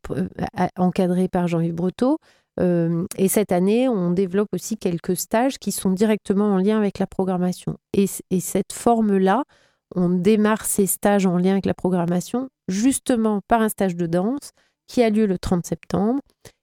[0.76, 2.18] encadré par Jean-Yves Breteau.
[2.60, 6.98] Euh, et cette année, on développe aussi quelques stages qui sont directement en lien avec
[6.98, 7.76] la programmation.
[7.92, 9.44] Et, cette forme-là,
[9.96, 14.50] on démarre ces stages en lien avec la programmation justement par un stage de danse
[14.86, 16.20] qui a lieu le 30 septembre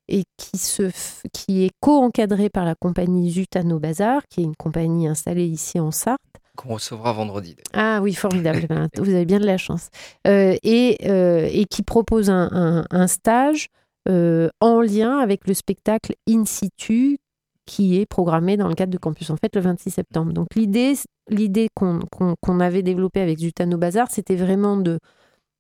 [0.07, 0.89] et qui, se
[1.33, 5.91] qui est co-encadré par la compagnie Zutano Bazar, qui est une compagnie installée ici en
[5.91, 6.21] Sarthe.
[6.55, 7.55] Qu'on recevra vendredi.
[7.73, 8.67] Ah oui, formidable.
[8.97, 9.89] Vous avez bien de la chance.
[10.27, 13.67] Euh, et, euh, et qui propose un, un- un stage
[14.09, 17.17] euh, en lien avec le spectacle In situ
[17.65, 20.33] qui est programmé dans le cadre de Campus en fait le 26 septembre.
[20.33, 20.93] Donc l'idée,
[21.29, 24.99] l'idée qu'on avait développée avec Zutano Bazar, c'était vraiment de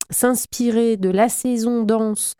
[0.09, 2.35] s'inspirer de la saison danse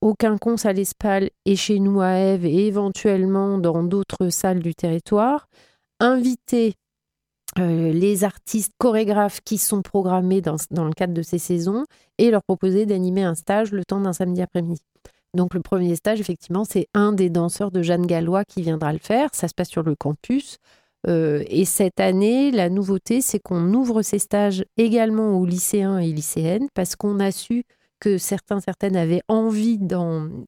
[0.00, 4.74] au Quinconce à l'Espal et chez nous à Ève et éventuellement dans d'autres salles du
[4.74, 5.46] territoire,
[6.00, 6.74] inviter
[7.58, 11.84] euh, les artistes chorégraphes qui sont programmés dans, dans le cadre de ces saisons
[12.18, 14.82] et leur proposer d'animer un stage le temps d'un samedi après-midi.
[15.34, 18.98] Donc le premier stage, effectivement, c'est un des danseurs de Jeanne Gallois qui viendra le
[18.98, 19.30] faire.
[19.32, 20.58] Ça se passe sur le campus.
[21.08, 26.12] Euh, et cette année, la nouveauté, c'est qu'on ouvre ces stages également aux lycéens et
[26.12, 27.64] lycéennes parce qu'on a su
[27.98, 29.92] que certains, certaines avaient envie de,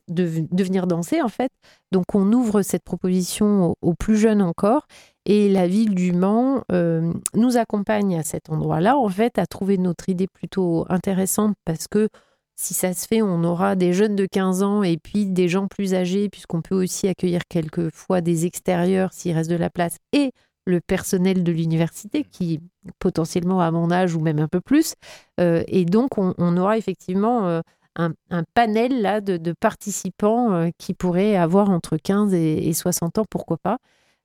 [0.09, 1.53] venir danser, en fait.
[1.93, 4.89] Donc, on ouvre cette proposition aux, plus jeunes encore.
[5.25, 9.79] Et la ville du Mans euh, nous accompagne à cet endroit-là, en fait, à trouver
[9.79, 12.09] notre idée plutôt intéressante parce que
[12.57, 15.67] si ça se fait, on aura des jeunes de 15 ans et puis des gens
[15.67, 20.31] plus âgés, puisqu'on peut aussi accueillir quelquefois des extérieurs s'il reste de la place, et
[20.67, 22.61] le personnel de l'université qui
[22.99, 24.95] potentiellement à mon âge ou même un peu plus.
[25.41, 27.61] Euh, et donc, on, aura effectivement euh,
[27.97, 28.13] un,
[28.55, 33.79] panel là de, participants euh, qui pourraient avoir entre 15 et, 60 ans, pourquoi pas.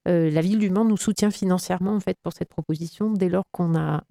[0.05, 3.75] la ville du Mans nous soutient financièrement en fait pour cette proposition dès lors qu'on
[3.75, 4.01] a,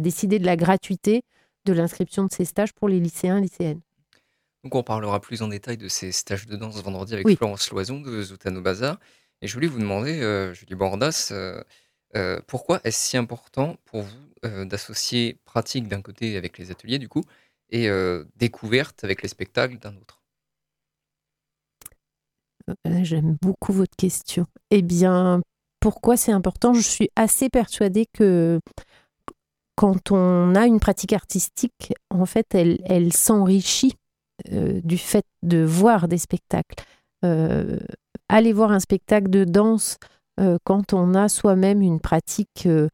[0.00, 1.22] décidé de la gratuité
[1.64, 3.80] de l'inscription de ces stages pour les lycéens et lycéennes.
[4.64, 8.00] Donc on parlera plus en détail de ces stages de danse vendredi avec Florence Loison
[8.00, 8.98] de Zoutano Bazar.
[9.40, 11.62] Et je voulais vous demander, euh, Julie Bordas, euh,
[12.14, 14.16] euh, pourquoi est-ce si important pour vous
[14.64, 17.22] d'associer pratique d'un côté avec les ateliers du coup
[17.70, 17.88] et
[18.34, 20.20] découverte avec les spectacles d'un autre?
[23.02, 24.48] J'aime beaucoup votre question.
[24.72, 25.42] Eh bien,
[25.78, 26.74] pourquoi c'est important?
[26.74, 28.58] Je suis assez persuadée que
[29.82, 33.96] quand on a une pratique artistique, en fait, elle, s'enrichit
[34.48, 36.84] du fait de voir des spectacles.
[38.28, 39.98] Aller voir un spectacle de danse
[40.40, 42.88] euh, quand on a soi-même une pratique euh,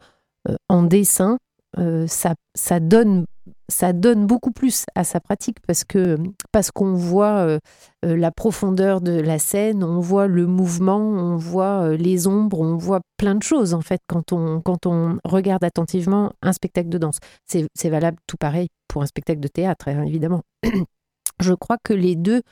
[0.48, 1.38] euh, en dessin,
[1.76, 3.26] ça, ça, donne,
[3.68, 6.16] ça donne beaucoup plus à sa pratique parce que
[6.50, 7.58] parce qu'on voit
[8.02, 13.00] la profondeur de la scène, on voit le mouvement, on voit les ombres, on voit
[13.16, 17.18] plein de choses en fait quand on, quand on regarde attentivement un spectacle de danse.
[17.46, 20.42] C'est valable tout pareil pour un spectacle de théâtre, hein, évidemment.
[21.40, 22.42] Je crois que les deux,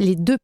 [0.00, 0.36] les deux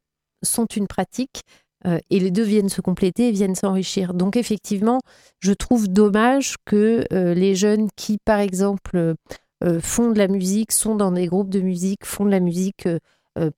[0.43, 1.41] sont une pratique
[1.85, 4.13] euh, et les deux viennent se compléter et viennent s'enrichir.
[4.13, 4.99] Donc effectivement,
[5.39, 9.15] je trouve dommage que euh, les jeunes qui, par exemple,
[9.63, 12.87] euh, font de la musique, sont dans des groupes de musique, font de la musique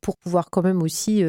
[0.02, 1.24] pour pouvoir quand même aussi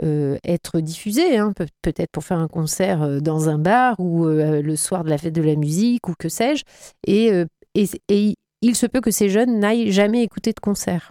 [0.00, 5.10] être diffusés, hein, peut-être pour faire un concert dans un bar ou le soir de
[5.10, 6.62] la fête de la musique ou que sais-je.
[7.08, 7.32] Et,
[7.74, 11.10] et, et il se peut que ces jeunes n'aillent jamais écouter de concert.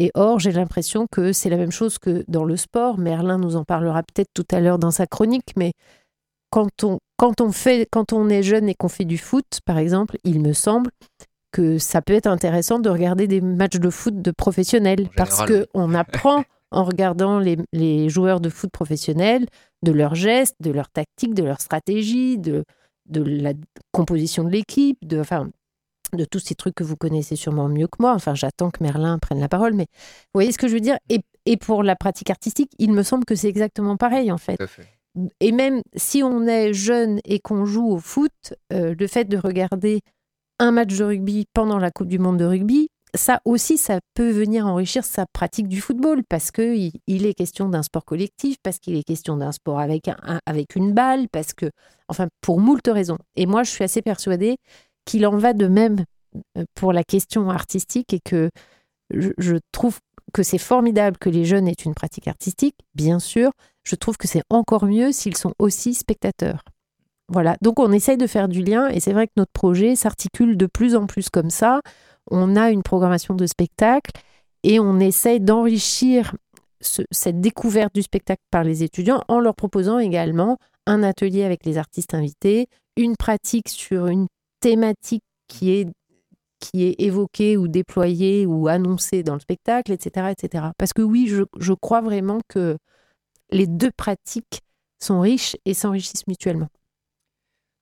[0.00, 2.96] Et or, j'ai l'impression que c'est la même chose que dans le sport.
[2.96, 5.72] Merlin nous en parlera peut-être tout à l'heure dans sa chronique, mais
[6.48, 9.76] quand on, quand on, fait, quand on est jeune et qu'on fait du foot, par
[9.76, 10.90] exemple, il me semble
[11.52, 15.92] que ça peut être intéressant de regarder des matchs de foot de professionnels, parce qu'on
[15.92, 19.46] apprend en regardant les, les, joueurs de foot professionnels,
[19.82, 22.64] de leurs gestes, de leurs tactiques, de leur stratégie, de,
[23.04, 23.52] de la
[23.92, 25.50] composition de l'équipe, de, enfin,
[26.16, 28.12] de tous ces trucs que vous connaissez sûrement mieux que moi.
[28.14, 30.98] Enfin, j'attends que Merlin prenne la parole, mais vous voyez ce que je veux dire?
[31.08, 31.20] Et,
[31.56, 34.58] pour la pratique artistique, il me semble que c'est exactement pareil en fait.
[35.40, 38.30] Et même si on est jeune et qu'on joue au foot,
[38.72, 40.00] euh, le fait de regarder
[40.60, 44.30] un match de rugby pendant la Coupe du Monde de rugby, ça aussi, ça peut
[44.30, 48.78] venir enrichir sa pratique du football parce que il, est question d'un sport collectif, parce
[48.78, 51.70] qu'il est question d'un sport avec, un, avec une balle, parce que,
[52.08, 53.18] enfin, pour moult raisons.
[53.36, 54.56] Et moi, je suis assez persuadée
[55.10, 56.04] qu'il en va de même
[56.56, 58.50] euh, pour la question artistique et que
[59.12, 59.98] je, trouve
[60.32, 63.50] que c'est formidable que les jeunes aient une pratique artistique, bien sûr.
[63.82, 66.62] Je trouve que c'est encore mieux s'ils sont aussi spectateurs.
[67.28, 70.56] Voilà, donc on essaye de faire du lien et c'est vrai que notre projet s'articule
[70.56, 71.80] de plus en plus comme ça.
[72.30, 74.12] On a une programmation de spectacle
[74.62, 76.36] et on essaye d'enrichir
[76.80, 81.78] cette découverte du spectacle par les étudiants en leur proposant également un atelier avec les
[81.78, 84.28] artistes invités, une pratique sur une
[84.60, 85.88] thématique qui est
[86.60, 90.26] qui est évoquée ou déployée ou annoncée dans le spectacle, etc.
[90.30, 90.66] etc.
[90.76, 92.76] Parce que oui, je, je crois vraiment que
[93.50, 94.60] les deux pratiques
[94.98, 96.68] sont riches et s'enrichissent mutuellement.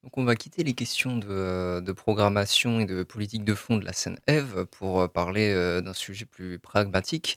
[0.05, 3.85] Donc on va quitter les questions de, de, programmation et de politique de fond de
[3.85, 7.37] la scène Eve pour parler euh, d'un sujet plus pragmatique.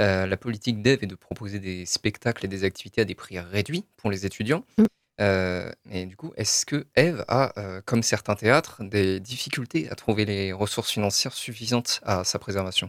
[0.00, 3.38] Euh, la politique d'Eve est de proposer des spectacles et des activités à des prix
[3.38, 4.64] réduits pour les étudiants.
[4.78, 4.84] Mm.
[5.20, 9.94] Euh, et du coup, est-ce que Eve a, euh, comme certains théâtres, des difficultés à
[9.94, 12.88] trouver les ressources financières suffisantes à sa préservation?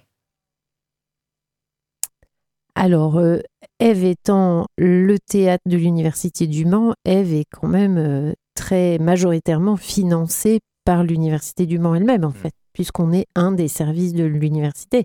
[2.76, 3.40] Alors, euh,
[3.80, 10.62] Eve étant le théâtre de l'Université du Mans, Eve est quand même très majoritairement financée
[10.86, 12.34] par l'Université du Mans elle-même, en mmh.
[12.34, 15.04] fait, puisqu'on est un des services de l'université.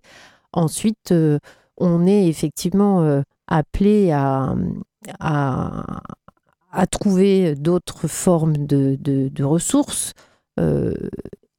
[0.52, 1.12] Ensuite,
[1.76, 4.54] on est effectivement appelé à,
[5.18, 6.00] à
[6.86, 10.12] trouver d'autres formes de, de, ressources.
[10.60, 10.94] Euh,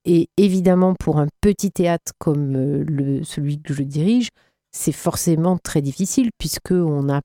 [0.06, 4.30] et évidemment, pour un petit théâtre comme euh, le, celui que je dirige,
[4.72, 7.22] c'est forcément très difficile puisqu'on a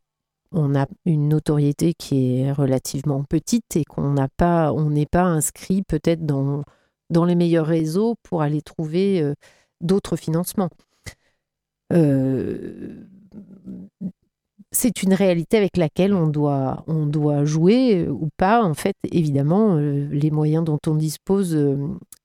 [0.54, 5.24] on a une notoriété qui est relativement petite et qu'on n'a pas, on n'est pas
[5.24, 6.64] inscrit peut-être dans,
[7.10, 9.34] dans les meilleurs réseaux pour aller trouver euh,
[9.80, 10.70] d'autres financements.
[14.72, 18.62] C'est une réalité avec laquelle on doit, on doit jouer ou pas.
[18.62, 21.56] En fait, évidemment, les moyens dont on dispose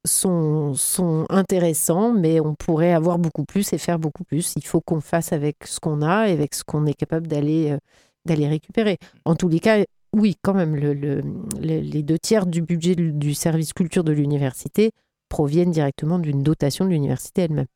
[0.05, 4.53] sont, sont intéressants, mais on pourrait avoir beaucoup plus et faire beaucoup plus.
[4.55, 7.77] Il faut qu'on fasse avec ce qu'on a et avec ce qu'on est capable d'aller
[8.25, 8.97] d'aller récupérer.
[9.25, 9.83] En tous les cas,
[10.13, 11.21] oui, quand même, le,
[11.59, 14.91] les deux tiers du budget du service culture de l'université
[15.29, 17.67] proviennent directement d'une dotation de l'université elle-même.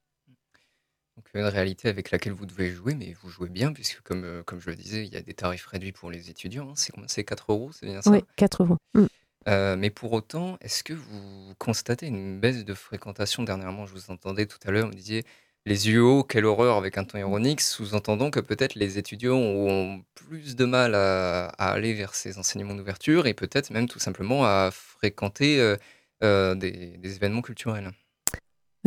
[1.18, 4.44] Donc une réalité avec laquelle vous devez jouer, mais vous jouez bien, puisque comme, euh,
[4.44, 6.70] comme je le disais, il y a des tarifs réduits pour les étudiants.
[6.70, 6.76] Hein.
[6.76, 8.12] C'est C'est 4 euros, c'est bien ça?
[8.12, 8.78] Oui, 4 euros.
[8.94, 9.06] Mm.
[9.48, 13.44] Euh, mais pour autant, est-ce que vous constatez une baisse de fréquentation?
[13.44, 15.24] Dernièrement, je vous entendais tout à l'heure, vous disiez
[15.66, 20.56] les UO, quelle horreur avec un ton ironique, sous-entendant que peut-être les étudiants ont plus
[20.56, 25.60] de mal à, aller vers ces enseignements d'ouverture et peut-être même tout simplement à fréquenter
[25.60, 25.78] euh,
[26.24, 27.92] euh, des, événements culturels.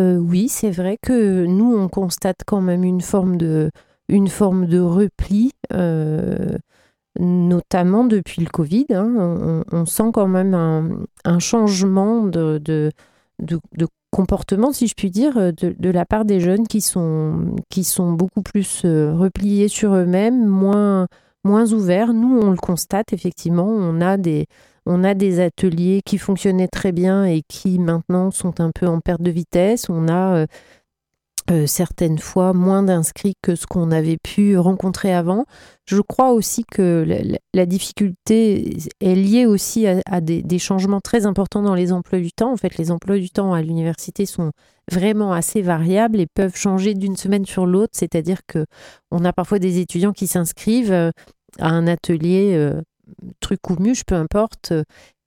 [0.00, 3.70] Euh, oui, c'est vrai que nous, on constate quand même une forme de,
[4.08, 5.52] repli,
[7.18, 8.86] notamment depuis le Covid.
[8.90, 9.64] Hein.
[9.70, 10.54] On, sent quand même
[11.24, 12.90] un, changement de,
[14.14, 17.56] comportement, si je puis dire, euh, de, la part des jeunes qui sont,
[18.12, 21.08] beaucoup plus euh, repliés sur eux-mêmes, moins
[21.72, 22.12] ouverts.
[22.12, 24.46] Nous, on le constate effectivement, on a des,
[24.86, 29.00] on a des ateliers qui fonctionnaient très bien et qui maintenant sont un peu en
[29.00, 29.88] perte de vitesse.
[29.88, 30.46] On a euh,
[31.50, 35.44] euh, certaines fois moins d'inscrits que ce qu'on avait pu rencontrer avant.
[35.84, 37.04] Je crois aussi que
[37.52, 42.52] la, difficulté est liée aussi à, des, changements très importants dans les emplois du temps.
[42.52, 44.52] En fait, les emplois du temps à l'université sont
[44.90, 47.92] vraiment assez variables et peuvent changer d'une semaine sur l'autre.
[47.94, 48.64] C'est-à-dire que
[49.10, 51.10] on a parfois des étudiants qui s'inscrivent euh,
[51.58, 52.72] à un atelier
[53.40, 54.72] truc ou muche, peu importe.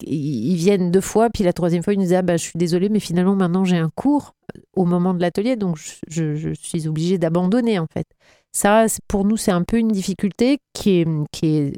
[0.02, 2.58] Ils viennent deux fois, puis la troisième fois, ils nous disent ah, bah, Je suis
[2.58, 4.34] désolé, mais finalement, maintenant, j'ai un cours
[4.76, 8.08] au moment de l'atelier, donc je, suis obligée d'abandonner, en fait.
[8.54, 11.72] Ça, pour nous, c'est un peu une difficulté qui est, euh,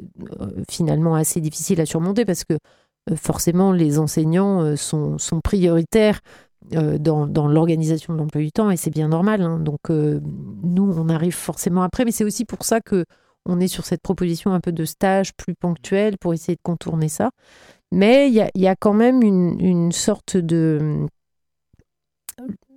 [0.70, 2.54] finalement assez difficile à surmonter parce que
[3.10, 6.20] euh, forcément, les enseignants euh, sont, prioritaires
[6.70, 9.42] dans, dans l'organisation de l'emploi du temps et c'est bien normal.
[9.42, 9.58] Hein.
[9.58, 13.04] Donc, nous, on arrive forcément après, mais c'est aussi pour ça que
[13.46, 17.08] on est sur cette proposition un peu de stage plus ponctuel pour essayer de contourner
[17.08, 17.30] ça.
[17.92, 21.06] Mais il y a, quand même une, sorte de...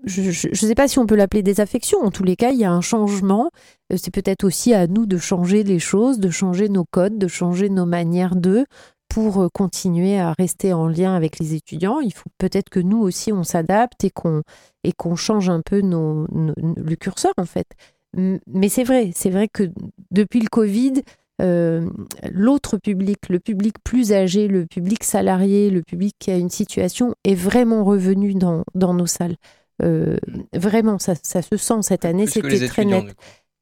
[0.05, 1.99] Je ne sais pas si on peut l'appeler désaffection.
[1.99, 3.49] En tous les cas, il y a un changement.
[3.91, 7.27] Euh, c'est peut-être aussi à nous de changer les choses, de changer nos codes, de
[7.29, 8.65] changer nos manières de
[9.07, 11.99] pour euh, continuer à rester en lien avec les étudiants.
[12.01, 14.41] Il faut peut-être que nous aussi on s'adapte et qu'on
[14.83, 17.67] et qu'on change un peu nos, le curseur en fait.
[18.15, 19.63] Mais c'est vrai, c'est vrai que
[20.11, 21.01] depuis le Covid,
[21.41, 21.89] euh,
[22.31, 27.15] l'autre public, le public plus âgé, le public salarié, le public qui a une situation
[27.23, 29.35] est vraiment revenu dans, dans nos salles.
[29.81, 30.17] Euh,
[30.53, 33.15] vraiment, ça, ça, se sent cette année, c'était très net.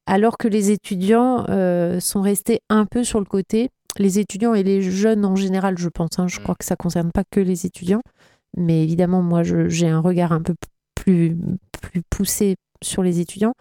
[0.06, 3.70] Alors que les étudiants euh, sont restés un peu sur le côté.
[3.98, 6.18] Les étudiants et les jeunes en général, je pense.
[6.18, 6.44] Hein, je mm.
[6.44, 8.02] crois que ça ne concerne pas que les étudiants.
[8.58, 10.56] Mais évidemment, moi, j'ai un regard un peu
[10.96, 11.38] plus,
[11.82, 13.54] plus poussé sur les étudiants.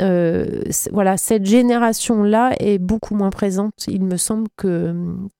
[0.00, 4.94] Euh, voilà, cette génération-là est beaucoup moins présente, il me semble, que,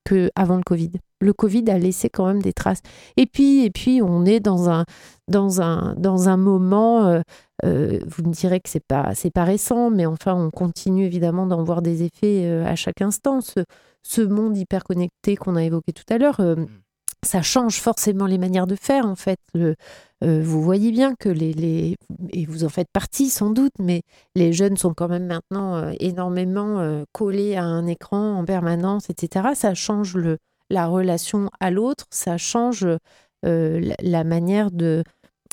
[0.05, 0.92] que avant le Covid.
[1.20, 2.81] Le Covid a laissé quand même des traces.
[3.16, 4.85] Et puis, et puis on est dans un,
[5.29, 7.20] dans un, dans un moment, euh,
[7.64, 11.46] euh, vous me direz que c'est pas, c'est pas récent, mais enfin, on continue évidemment
[11.46, 13.40] d'en voir des effets à chaque instant.
[13.40, 13.61] Ce,
[14.03, 16.66] ce monde hyper connecté qu'on a évoqué tout à l'heure, mm.
[17.24, 19.38] Ça change forcément les manières de faire, en fait.
[19.56, 21.96] Euh, vous voyez bien que les,
[22.30, 24.02] et vous en faites partie sans doute, mais
[24.35, 29.09] les jeunes sont quand même maintenant euh, énormément euh, collés à un écran en permanence,
[29.09, 29.50] etc.
[29.54, 32.87] Ça change le, la relation à l'autre, ça change
[33.42, 35.02] la, manière de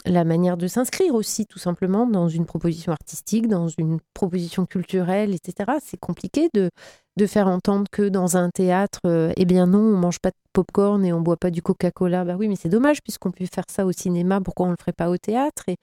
[0.06, 5.34] la manière de s'inscrire aussi, tout simplement, dans une proposition artistique, dans une proposition culturelle,
[5.34, 5.78] etc.
[5.84, 6.70] C'est compliqué de,
[7.18, 10.36] de faire entendre que dans un théâtre, euh, eh bien non, on mange pas de
[10.54, 12.24] popcorn et on boit pas du Coca-Cola.
[12.24, 14.94] Bah oui, mais c'est dommage puisqu'on peut faire ça au cinéma, pourquoi on le ferait
[14.94, 15.78] pas au théâtre et,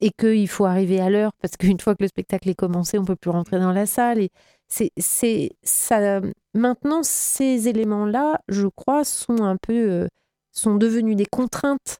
[0.00, 3.04] et qu'il faut arriver à l'heure parce qu'une fois que le spectacle est commencé, on
[3.04, 4.20] peut plus rentrer dans la salle.
[4.20, 4.30] Et
[4.68, 6.20] c'est, c'est ça.
[6.54, 10.08] Maintenant, ces éléments-là, je crois, sont un peu euh,
[10.52, 11.98] sont devenus des contraintes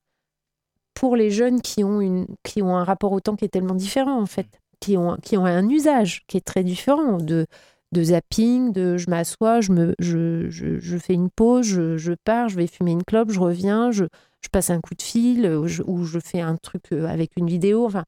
[0.95, 3.74] pour les jeunes qui ont une qui ont un rapport au temps qui est tellement
[3.74, 7.47] différent en fait, qui ont qui ont un usage qui est très différent de
[7.93, 12.57] de zapping, de je m'assois, je, me, je, je, fais une pause, je, pars, je
[12.57, 14.05] vais fumer une clope, je reviens, je,
[14.53, 15.66] passe un coup de fil ou
[16.05, 17.84] je, fais un truc euh, avec une vidéo.
[17.84, 18.05] Enfin,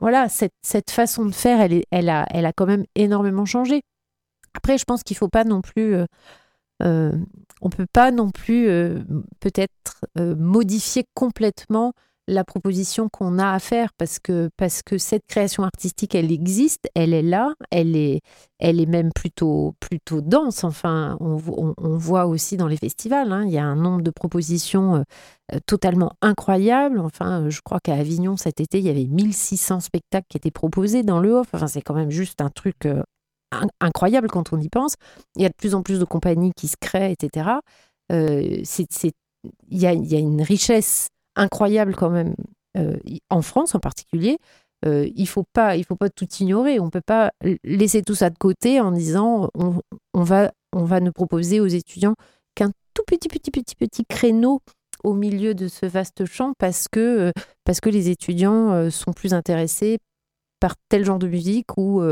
[0.00, 3.44] voilà, cette, cette façon de faire, elle, est, elle, a, elle a quand même énormément
[3.44, 3.82] changé.
[4.54, 5.94] Après, je pense qu'il faut pas non plus.
[5.94, 6.06] euh,
[6.82, 7.12] euh,
[7.60, 8.66] on peut pas non plus
[9.40, 11.92] peut-être modifier complètement
[12.26, 16.88] la proposition qu'on a à faire parce que parce que cette création artistique elle existe
[16.94, 18.20] elle est là elle est
[18.58, 20.64] elle est même plutôt plutôt dense.
[20.64, 23.76] Enfin on, vo- on- on voit aussi dans les festivals hein, il y a un
[23.76, 25.02] nombre de propositions euh,
[25.54, 29.80] euh, totalement incroyables enfin euh, je crois qu'à Avignon cet été il y avait 1600
[29.80, 32.86] spectacles qui étaient proposés dans le off enfin c'est quand même juste un truc
[33.52, 34.94] in- incroyable quand on y pense.
[35.36, 37.48] Il y a de plus en plus de compagnies qui se créent etc
[38.64, 39.12] c'est
[39.70, 42.34] il y a une richesse incroyable quand même
[42.76, 42.96] euh,
[43.30, 44.38] en France en particulier.
[44.84, 46.80] Euh, il faut pas, il faut pas tout ignorer.
[46.80, 47.30] On peut pas
[47.62, 52.14] laisser tout ça de côté en disant on, va, on va ne proposer aux étudiants
[52.54, 54.60] qu'un tout petit, petit, petit, petit créneau
[55.02, 57.32] au milieu de ce vaste champ parce que, euh,
[57.64, 59.98] parce que les étudiants sont plus intéressés
[60.60, 62.02] par tel genre de musique ou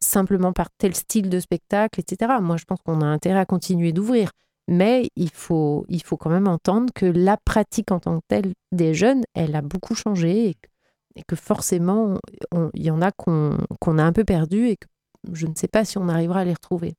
[0.00, 2.34] simplement par tel style de spectacle, etc.
[2.40, 4.30] Moi, je pense qu'on a intérêt à continuer d'ouvrir.
[4.68, 8.52] Mais il faut, il faut quand même entendre que la pratique en tant que telle
[8.72, 10.48] des jeunes, elle a beaucoup changé
[11.14, 12.18] et, que- forcément,
[12.74, 13.58] il y en a qu'on
[13.98, 14.86] a un peu perdu et que
[15.32, 16.94] je ne sais pas si on arrivera à les retrouver.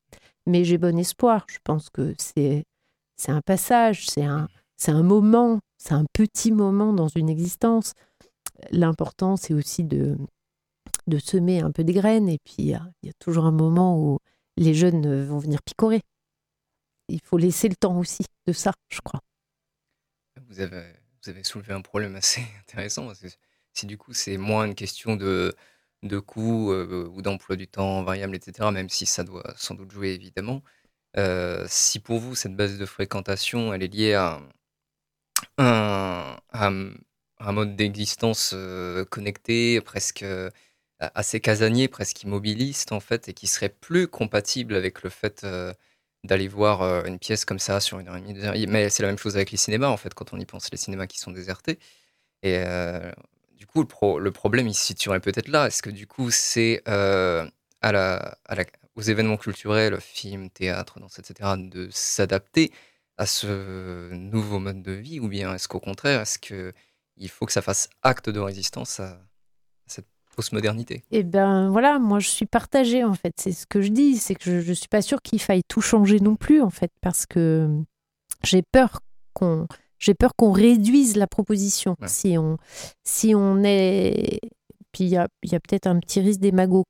[0.46, 1.46] Mais j'ai bon espoir.
[1.50, 2.64] Je pense que c'est
[3.28, 4.48] un passage, c'est un,
[4.88, 7.94] un moment, c'est un petit moment dans une existence.
[8.72, 10.18] L'important, c'est aussi de,
[11.08, 14.20] de semer un peu des graines et puis il y a toujours un moment où
[14.56, 16.02] les jeunes vont venir picorer
[17.08, 19.22] il faut laisser le temps aussi de ça, je crois.
[20.48, 23.12] Vous avez, soulevé un problème assez intéressant.
[23.74, 25.54] Si du coup c'est moins une question de,
[26.26, 30.10] coût euh, ou d'emploi du temps variable, etc., même si ça doit sans doute jouer
[30.10, 30.64] évidemment,
[31.18, 34.42] euh, si pour vous cette base de fréquentation elle est liée à
[35.58, 40.26] un, mode d'existence euh, connecté, presque
[41.00, 45.46] assez casanier, presque immobiliste en fait, et qui serait plus compatible avec le fait
[46.24, 48.68] d'aller voir euh, une pièce comme ça sur une heure et demie.
[48.68, 50.78] Mais c'est la même chose avec les cinémas, en fait, quand on y pense, les
[50.78, 51.80] cinémas qui sont désertés.
[52.44, 53.12] Et euh,
[53.58, 55.68] du coup, le, pro- le problème, il se situerait peut-être là.
[55.68, 57.48] Est-ce que du coup, c'est euh,
[57.82, 58.38] à la,
[58.96, 62.72] aux événements culturels, films, théâtre, danse, etc., de s'adapter
[63.18, 65.20] à ce nouveau mode de vie?
[65.20, 69.20] Ou bien est-ce qu'au contraire, est-ce qu'il faut que ça fasse acte de résistance à,
[70.38, 73.34] postmodernité Et ben voilà, moi je suis partagée en fait.
[73.38, 75.82] C'est ce que je dis, c'est que je, je suis pas sûre qu'il faille tout
[75.82, 77.68] changer non plus en fait, parce que
[78.44, 79.02] j'ai peur
[79.34, 79.68] qu'on
[80.00, 82.08] j'ai peur qu'on réduise la proposition Ouais.
[82.08, 82.58] si on
[83.04, 84.40] si on est
[84.94, 86.84] puis il y a, y a peut-être un petit risque d'émago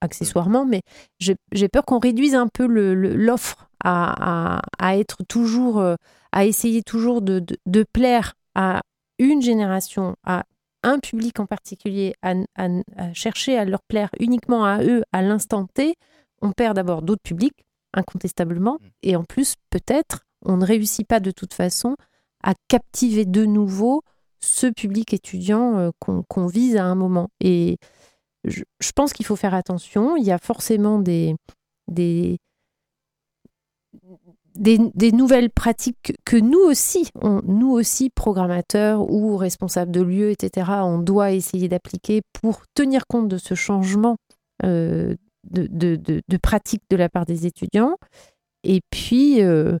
[0.00, 0.80] accessoirement, mais
[1.18, 5.96] j'ai peur qu'on réduise un peu l'offre à, à, à être toujours euh,
[6.32, 8.82] à essayer toujours de, de, de plaire à
[9.18, 10.44] une génération, à
[10.84, 15.20] un public en particulier, à, à- à chercher à leur plaire uniquement à eux à
[15.22, 15.96] l'instant T,
[16.42, 17.64] on perd d'abord d'autres publics,
[17.94, 18.86] incontestablement, Mm.
[19.02, 21.96] et en plus, peut-être, on ne réussit pas de toute façon
[22.42, 24.02] à captiver de nouveau
[24.40, 27.30] ce public étudiant euh, qu'on qu'on vise à un moment.
[27.40, 27.78] Et
[28.44, 30.16] je, je pense qu'il faut faire attention.
[30.18, 31.34] Il y a forcément des,
[31.88, 32.36] des,
[34.54, 37.08] des, nouvelles pratiques que, nous aussi,
[37.44, 43.28] nous aussi, programmateurs ou responsables de lieux, etc., on doit essayer d'appliquer pour tenir compte
[43.28, 44.16] de ce changement
[44.64, 45.14] euh,
[45.50, 45.96] de, de,
[46.26, 47.96] de, pratique de la part des étudiants.
[48.62, 49.76] Et puis, euh,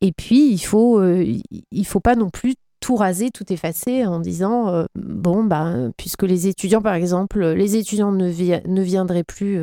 [0.00, 1.36] et puis il faut, euh,
[1.84, 6.80] faut pas non plus tout raser, tout effacer en disant bon bah puisque les étudiants
[6.80, 8.28] par exemple, les étudiants ne,
[8.66, 9.60] ne viendraient plus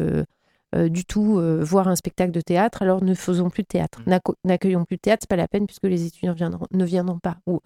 [0.77, 4.01] euh, du tout euh, voir un spectacle de théâtre, alors ne faisons plus de théâtre,
[4.05, 4.19] Mm.
[4.45, 7.37] N'accueillons plus de théâtre, c'est pas la peine puisque les étudiants viendront, ne viendront pas.
[7.47, 7.59] Ou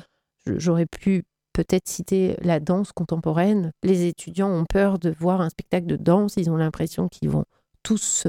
[0.45, 3.71] j'aurais pu peut-être citer la danse contemporaine.
[3.83, 7.45] Les étudiants ont peur de voir un spectacle de danse, ils ont l'impression qu'ils vont
[7.83, 8.27] tous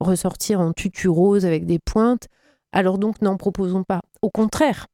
[0.00, 2.28] ressortir en tutu rose avec des pointes.
[2.72, 4.00] Alors donc n'en proposons pas.
[4.22, 4.86] Au contraire,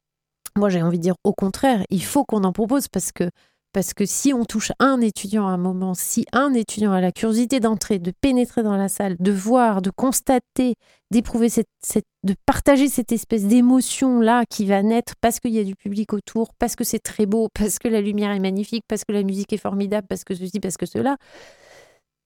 [0.56, 3.30] moi j'ai envie de dire au contraire, il faut qu'on en propose parce que
[3.72, 7.12] parce que si on touche un étudiant à un moment, si un étudiant a la
[7.12, 10.74] curiosité d'entrer, de pénétrer dans la salle, de voir, de constater,
[11.10, 15.58] d'éprouver cette, cette- de partager cette espèce d'émotion là qui va naître parce qu'il y
[15.58, 18.84] a du public autour, parce que c'est très beau, parce que la lumière est magnifique,
[18.88, 21.16] parce que la musique est formidable, parce que ceci, parce que cela,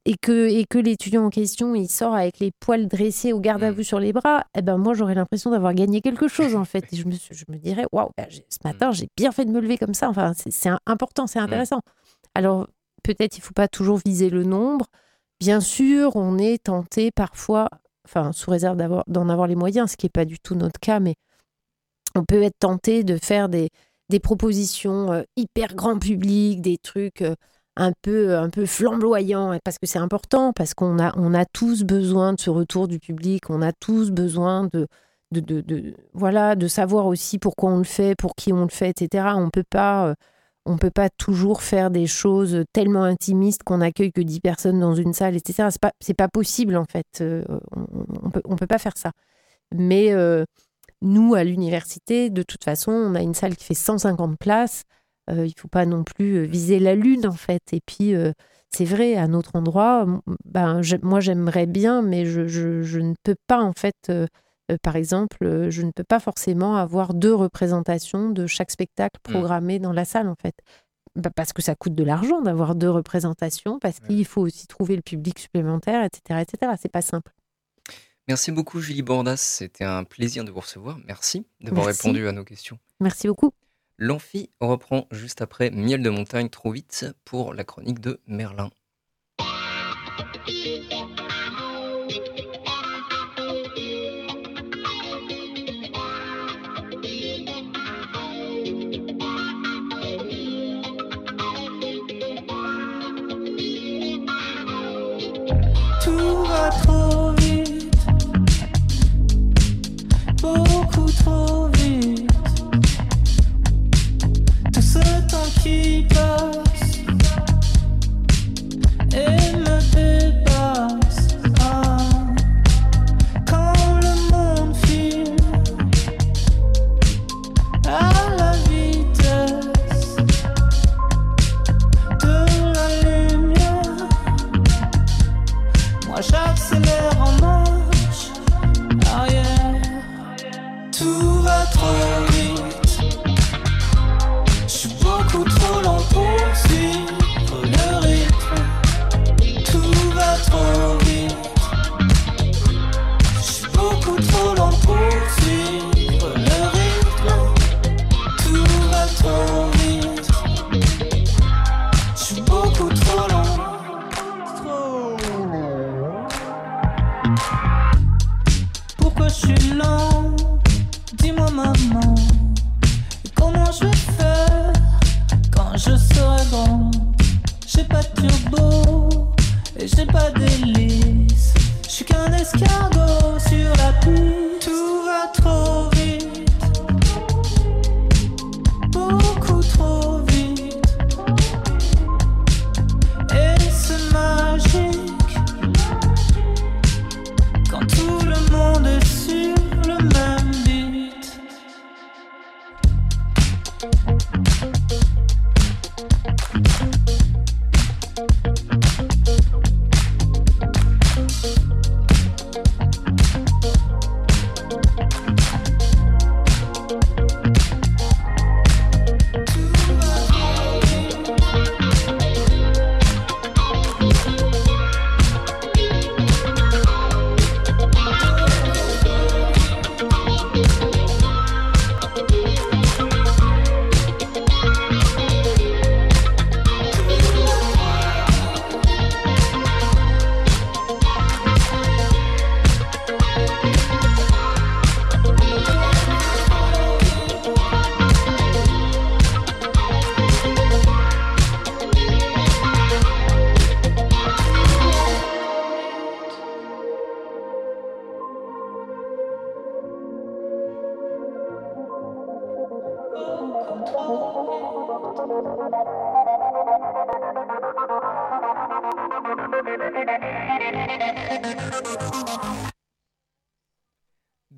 [0.04, 3.62] et que, et que l'étudiant en question, il sort avec les poils dressés au garde
[3.62, 3.74] à Mm.
[3.74, 6.92] vue sur les bras, eh ben moi j'aurais l'impression d'avoir gagné quelque chose en fait.
[6.92, 9.60] Et je me, je me dirais, waouh, ben, ce matin j'ai bien fait de me
[9.60, 10.08] lever comme ça.
[10.08, 11.80] Enfin, c'est important, c'est intéressant.
[12.34, 12.66] Alors
[13.04, 14.86] peut-être il faut pas toujours viser le nombre.
[15.40, 17.68] Bien sûr, on est tenté parfois,
[18.04, 18.76] enfin sous réserve
[19.06, 21.14] d'en avoir les moyens, ce qui n'est pas du tout notre cas, mais
[22.14, 23.70] on peut être tenté de faire des,
[24.08, 27.34] des propositions euh, hyper grand public, des trucs euh,
[27.76, 31.84] un peu, un peu flamboyant, parce que c'est important, parce qu'on a, on a tous
[31.84, 34.86] besoin de ce retour du public, on a tous besoin de,
[35.30, 38.90] de, de, voilà, de savoir aussi pourquoi on le fait, pour qui on le fait,
[38.90, 39.28] etc.
[39.36, 40.14] On peut pas, euh,
[40.66, 44.94] on peut pas toujours faire des choses tellement intimistes qu'on accueille que 10 personnes dans
[44.94, 45.68] une salle, etc.
[46.00, 47.20] C'est pas, pas possible en fait.
[47.20, 47.44] Euh,
[48.22, 49.12] on, peut, on peut pas faire ça.
[49.74, 50.44] Mais euh,
[51.00, 54.84] nous, à l'université, de toute façon, on a une salle qui fait 150 places.
[55.28, 57.62] Il faut pas non plus viser la lune en fait.
[57.72, 58.14] Et puis
[58.70, 60.06] c'est vrai, à notre endroit,
[60.44, 64.10] ben, moi j'aimerais bien, mais je, je, je, ne peux pas en fait
[64.72, 69.20] euh, par exemple, euh, je ne peux pas forcément avoir deux représentations de chaque spectacle
[69.26, 69.32] mmh.
[69.32, 70.54] programmé dans la salle, en fait.
[71.14, 74.96] Bah, parce que ça coûte de l'argent d'avoir deux représentations, parce qu'il faut aussi trouver
[74.96, 76.40] le public supplémentaire, etc.
[76.40, 76.72] etc.
[76.80, 77.32] C'est pas simple.
[78.28, 79.36] Merci beaucoup, Julie Bordas.
[79.36, 80.98] C'était un plaisir de vous recevoir.
[81.06, 82.78] Merci d'avoir répondu à nos questions.
[83.00, 83.52] Merci beaucoup.
[84.04, 88.68] L'amphi reprend juste après Miel de montagne trop vite pour la chronique de Merlin.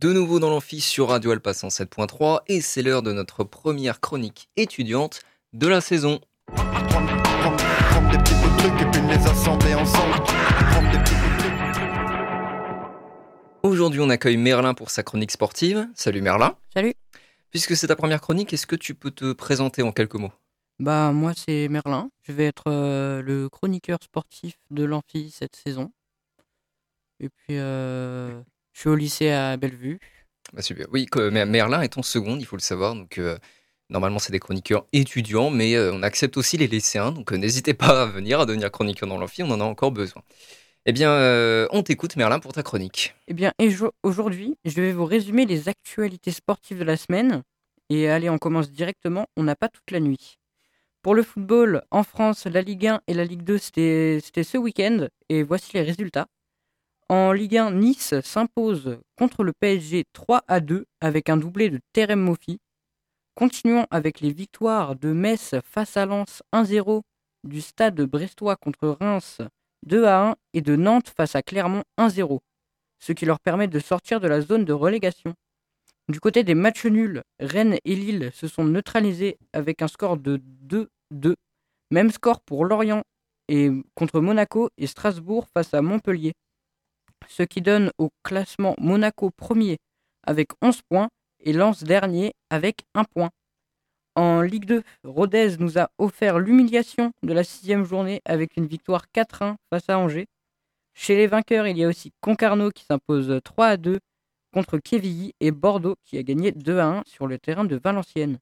[0.05, 4.51] De nouveau dans l'amphi sur Radio Alpa 107.3 et c'est l'heure de notre première chronique
[4.55, 5.23] étudiante
[5.55, 6.21] de la saison.
[13.63, 15.89] Aujourd'hui, on accueille Merlin pour sa chronique sportive.
[15.95, 16.55] Salut Merlin.
[16.75, 16.93] Salut.
[17.51, 20.33] Puisque c'est ta première chronique, est-ce que tu peux te présenter en quelques mots?
[20.81, 22.11] Bah moi c'est Merlin.
[22.25, 25.91] Je vais être euh, le chroniqueur sportif de l'amphi cette saison.
[27.21, 28.43] Et puis euh,
[28.75, 29.99] je suis au lycée à Bellevue.
[30.59, 30.87] Super.
[30.93, 32.95] Oui, Merlin est en seconde, il faut le savoir.
[32.95, 33.39] Donc, euh,
[33.89, 37.13] normalement, c'est des chroniqueurs étudiants, mais euh, on accepte aussi les lycéens.
[37.13, 39.93] Donc, euh, n'hésitez pas à venir, à devenir chroniqueur dans l'amphi, on en a encore
[39.93, 40.23] besoin.
[40.87, 41.11] Eh bien,
[41.71, 43.15] on t'écoute, Merlin, pour ta chronique.
[43.27, 43.53] Eh bien,
[44.03, 47.43] aujourd'hui, je vais vous résumer les actualités sportives de la semaine.
[47.89, 49.27] Et allez, on commence directement.
[49.39, 50.37] On n'a pas toute la nuit.
[51.01, 54.59] Pour le football, en France, la Ligue 1 et la Ligue 2, c'était c'était ce
[54.59, 55.07] week-end.
[55.31, 56.27] Et voici les résultats.
[57.11, 61.79] En Ligue 1, Nice s'impose contre le PSG 3 à 2 avec un doublé de
[61.93, 62.61] Terem Moffi.
[63.35, 67.03] Continuons avec les victoires de Metz face à Lens 1-0,
[67.45, 69.43] du stade brestois contre Reims
[69.83, 72.39] 2 à 1 et de Nantes face à Clermont 1-0,
[73.01, 75.35] ce qui leur permet de sortir de la zone de relégation.
[76.09, 80.41] Du côté des matchs nuls, Rennes et Lille se sont neutralisés avec un score de
[81.13, 81.35] 2-2.
[81.91, 83.03] Même score pour Lorient
[83.49, 86.33] et contre Monaco et Strasbourg face à Montpellier.
[87.29, 89.79] Ce qui donne au classement Monaco premier
[90.25, 91.09] avec 11 points
[91.41, 93.31] et Lens dernier avec 1 point.
[94.17, 99.07] En Ligue 2, Rodez nous a offert l'humiliation de la sixième journée avec une victoire
[99.15, 100.27] 4-1 face à Angers.
[100.95, 103.99] Chez les vainqueurs, il y a aussi Concarneau qui s'impose 3 2
[104.53, 108.39] contre Quevilly et Bordeaux qui a gagné 2 1 sur le terrain de Valenciennes.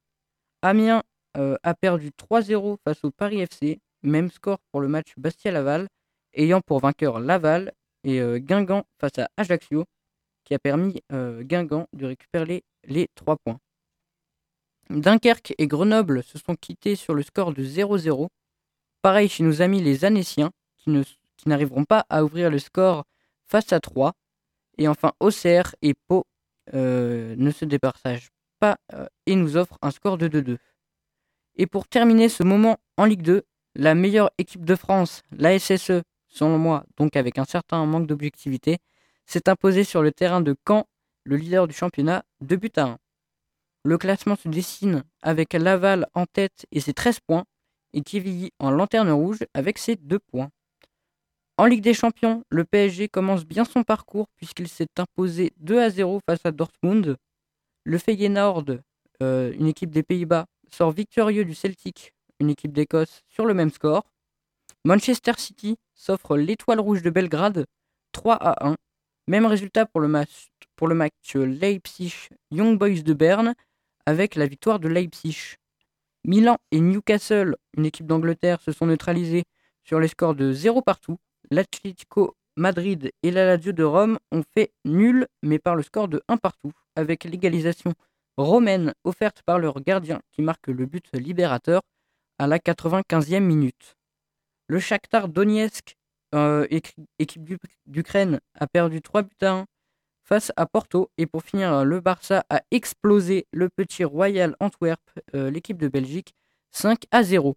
[0.61, 1.03] Amiens
[1.39, 5.89] euh, a perdu 3-0 face au Paris FC, même score pour le match Bastia-Laval,
[6.35, 7.73] ayant pour vainqueur Laval
[8.05, 9.85] et euh, Guingamp face à Ajaccio,
[10.45, 13.59] qui a permis euh, Guingamp de récupérer les, les 3 points.
[14.91, 18.29] Dunkerque et Grenoble se sont quittés sur le score de 0-0.
[19.01, 20.91] Pareil chez nos amis les Annéciens, qui
[21.47, 23.05] n'arriveront pas à ouvrir le score
[23.47, 24.13] face à 3.
[24.79, 26.25] Et enfin, Auxerre et Pau
[26.75, 28.77] euh, ne se départagent pas
[29.27, 30.59] et nous offrent un score de 2-2.
[31.57, 33.43] Et pour terminer ce moment en Ligue 2,
[33.75, 38.79] la meilleure équipe de France, la SSE, selon moi, donc avec un certain manque d'objectivité,
[39.27, 40.87] s'est imposée sur le terrain de Caen,
[41.25, 42.99] le leader du championnat, 2 buts à 1.
[43.85, 47.45] Le classement se dessine avec Laval en tête et ses 13 points,
[47.93, 50.51] et Quevilly en lanterne rouge avec ses 2 points.
[51.59, 55.91] En Ligue des Champions, le PSG commence bien son parcours puisqu'il s'est imposé 2 à
[55.91, 57.17] 0 face à Dortmund.
[57.85, 58.65] Le Feyenoord,
[59.23, 63.71] euh, une équipe des Pays-Bas, sort victorieux du Celtic, une équipe d'Écosse, sur le même
[63.71, 64.12] score.
[64.85, 67.67] Manchester City s'offre l'étoile rouge de Belgrade,
[68.11, 68.77] 3 à 1.
[69.29, 72.13] Même résultat pour le match, pour le match Leipzig
[72.51, 73.55] Young Boys de Berne
[74.07, 75.55] avec la victoire de Leipzig.
[76.25, 79.45] Milan et Newcastle, une équipe d'Angleterre, se sont neutralisés
[79.85, 81.17] sur les scores de 0 partout.
[81.53, 86.23] L'Atlético Madrid et la Lazio de Rome ont fait nul, mais par le score de
[86.27, 87.95] 1 partout, avec l'égalisation
[88.37, 91.83] romaine offerte par leur gardien qui marque le but libérateur
[92.41, 93.97] à la 95e minute.
[94.73, 95.99] Le Shakhtar Donetsk,
[96.35, 96.67] euh,
[97.19, 99.67] équipe d'Uk- d'Ukraine, a perdu 3 buts à 1
[100.25, 101.11] face à Porto.
[101.19, 105.03] Et pour finir, le Barça a explosé le petit Royal Antwerp,
[105.35, 106.33] euh, l'équipe de Belgique,
[106.71, 107.55] 5 à 0.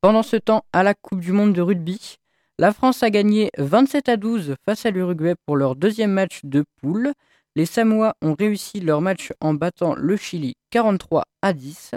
[0.00, 2.18] Pendant ce temps, à la Coupe du Monde de rugby,
[2.60, 6.64] la France a gagné 27 à 12 face à l'Uruguay pour leur deuxième match de
[6.80, 7.12] poule.
[7.56, 11.96] Les Samoa ont réussi leur match en battant le Chili 43 à 10.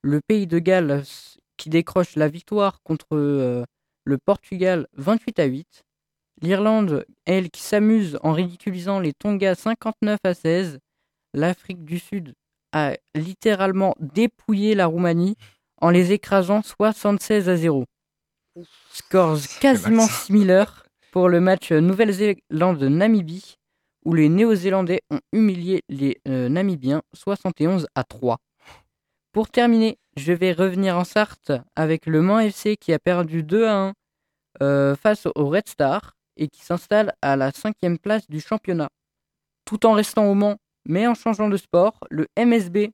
[0.00, 1.04] Le pays de Galles
[1.56, 3.64] qui décroche la victoire contre euh,
[4.04, 5.82] le Portugal 28 à 8.
[6.42, 10.78] L'Irlande, elle, qui s'amuse en ridiculisant les Tonga 59 à 16.
[11.32, 12.34] L'Afrique du Sud
[12.72, 15.36] a littéralement dépouillé la Roumanie
[15.80, 17.84] en les écrasant 76 à 0.
[18.92, 23.56] Scores quasiment similaires pour le match Nouvelle-Zélande-Namibie
[24.06, 28.38] où les Néo-Zélandais ont humilié les euh, Namibiens 71 à 3.
[29.32, 33.66] Pour terminer, je vais revenir en Sarthe avec le Mans FC qui a perdu 2
[33.66, 33.92] à 1
[34.62, 38.88] euh, face au Red Star et qui s'installe à la cinquième place du championnat.
[39.64, 40.56] Tout en restant au Mans,
[40.86, 42.90] mais en changeant de sport, le MSB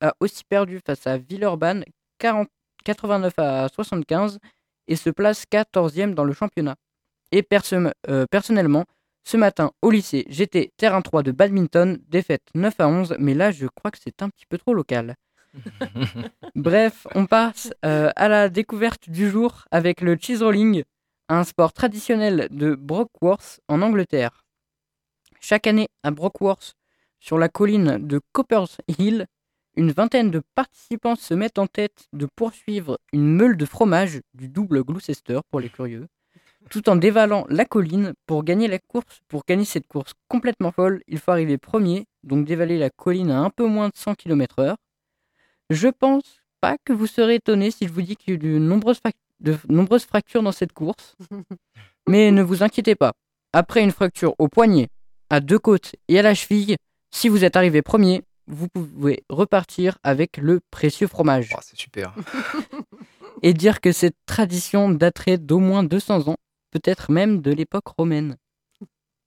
[0.00, 1.84] a aussi perdu face à Villeurbanne
[2.18, 2.48] 40
[2.84, 4.38] 89 à 75
[4.86, 6.76] et se place 14e dans le championnat.
[7.32, 7.44] Et
[8.08, 8.84] euh, personnellement,
[9.24, 13.50] ce matin au lycée, j'étais terrain 3 de badminton, défaite 9 à 11, mais là
[13.50, 15.16] je crois que c'est un petit peu trop local.
[16.54, 20.84] Bref, on passe euh, à la découverte du jour avec le cheese rolling,
[21.28, 24.44] un sport traditionnel de Brockworth en Angleterre.
[25.40, 26.74] Chaque année à Brockworth,
[27.20, 29.26] sur la colline de Coppers Hill,
[29.76, 34.48] une vingtaine de participants se mettent en tête de poursuivre une meule de fromage du
[34.48, 36.06] double Gloucester pour les curieux,
[36.70, 39.20] tout en dévalant la colline pour gagner la course.
[39.28, 43.40] Pour gagner cette course complètement folle, il faut arriver premier, donc dévaler la colline à
[43.40, 44.76] un peu moins de 100 km/h.
[45.70, 48.38] Je pense pas que vous serez étonné si je vous dis qu'il y a eu
[48.38, 51.16] de nombreuses, fac- de nombreuses fractures dans cette course.
[52.08, 53.12] Mais ne vous inquiétez pas.
[53.52, 54.88] Après une fracture au poignet,
[55.30, 56.76] à deux côtes et à la cheville,
[57.10, 61.50] si vous êtes arrivé premier, vous pouvez repartir avec le précieux fromage.
[61.56, 62.14] Oh, c'est super.
[63.42, 66.36] Et dire que cette tradition daterait d'au moins 200 ans,
[66.70, 68.36] peut-être même de l'époque romaine.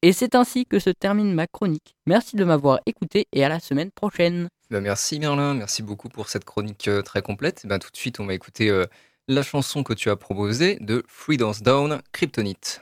[0.02, 1.96] Et c'est ainsi que se termine ma chronique.
[2.06, 4.48] Merci de m'avoir écouté et à la semaine prochaine.
[4.70, 7.66] Bah, merci Merlin, merci beaucoup pour cette chronique euh, très complète.
[7.66, 8.86] Bah, tout de suite, on va écouter euh,
[9.28, 12.82] la chanson que tu as proposée de Free Dance Down, Kryptonite.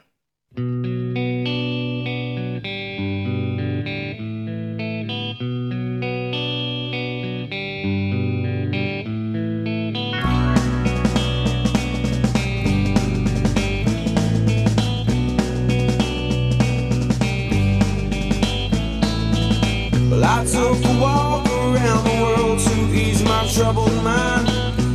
[23.57, 24.47] Troubled mind.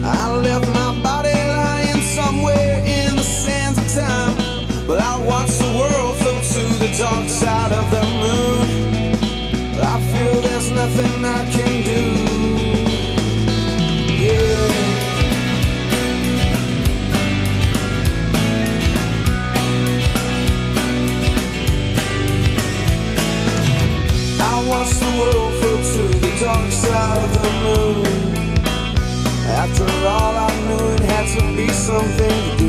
[0.05, 4.37] I left my body lying somewhere in the sands of time.
[4.87, 8.67] But I watched the world float to the dark side of the moon.
[9.83, 12.03] I feel there's nothing I can do.
[14.23, 14.69] Yeah.
[24.41, 28.02] I watched the world float to the dark side of the moon.
[30.05, 32.62] All, I knew it had to be something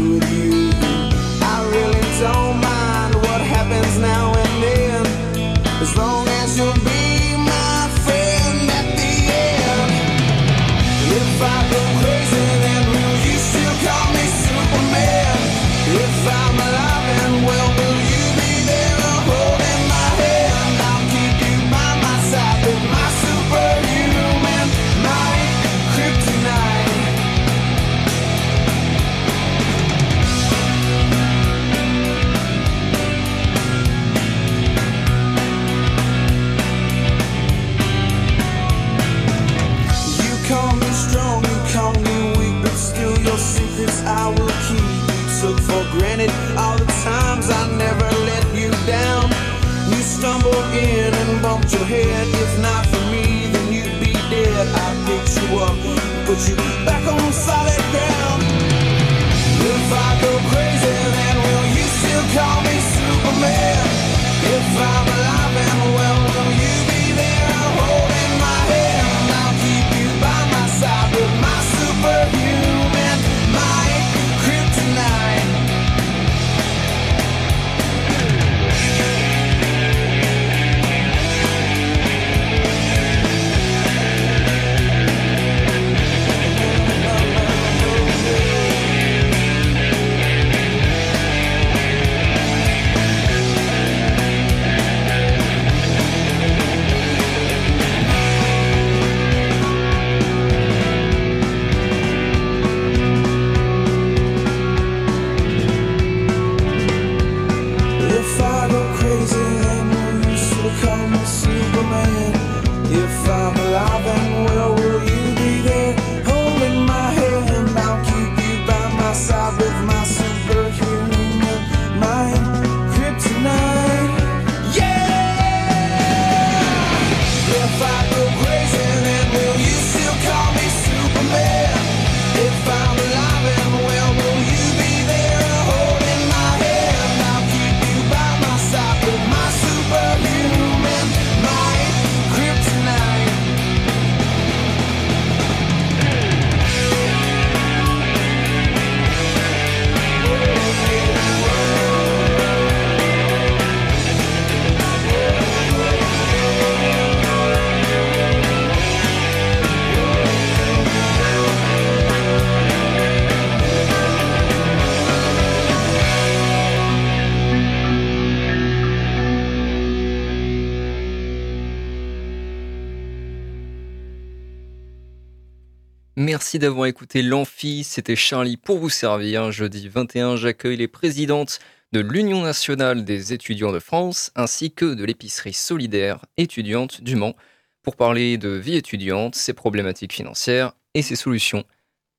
[176.54, 179.52] Merci d'avoir écouté l'Amphi, c'était Charlie pour vous servir.
[179.52, 181.58] Jeudi 21, j'accueille les présidentes
[181.94, 187.34] de l'Union nationale des étudiants de France ainsi que de l'épicerie solidaire étudiante du Mans
[187.82, 191.64] pour parler de vie étudiante, ses problématiques financières et ses solutions.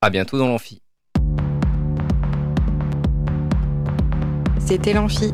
[0.01, 0.81] À bientôt dans l'Amphi.
[4.59, 5.33] C'était l'Amphi,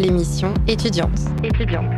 [0.00, 1.20] l'émission étudiante.
[1.44, 1.94] étudiante.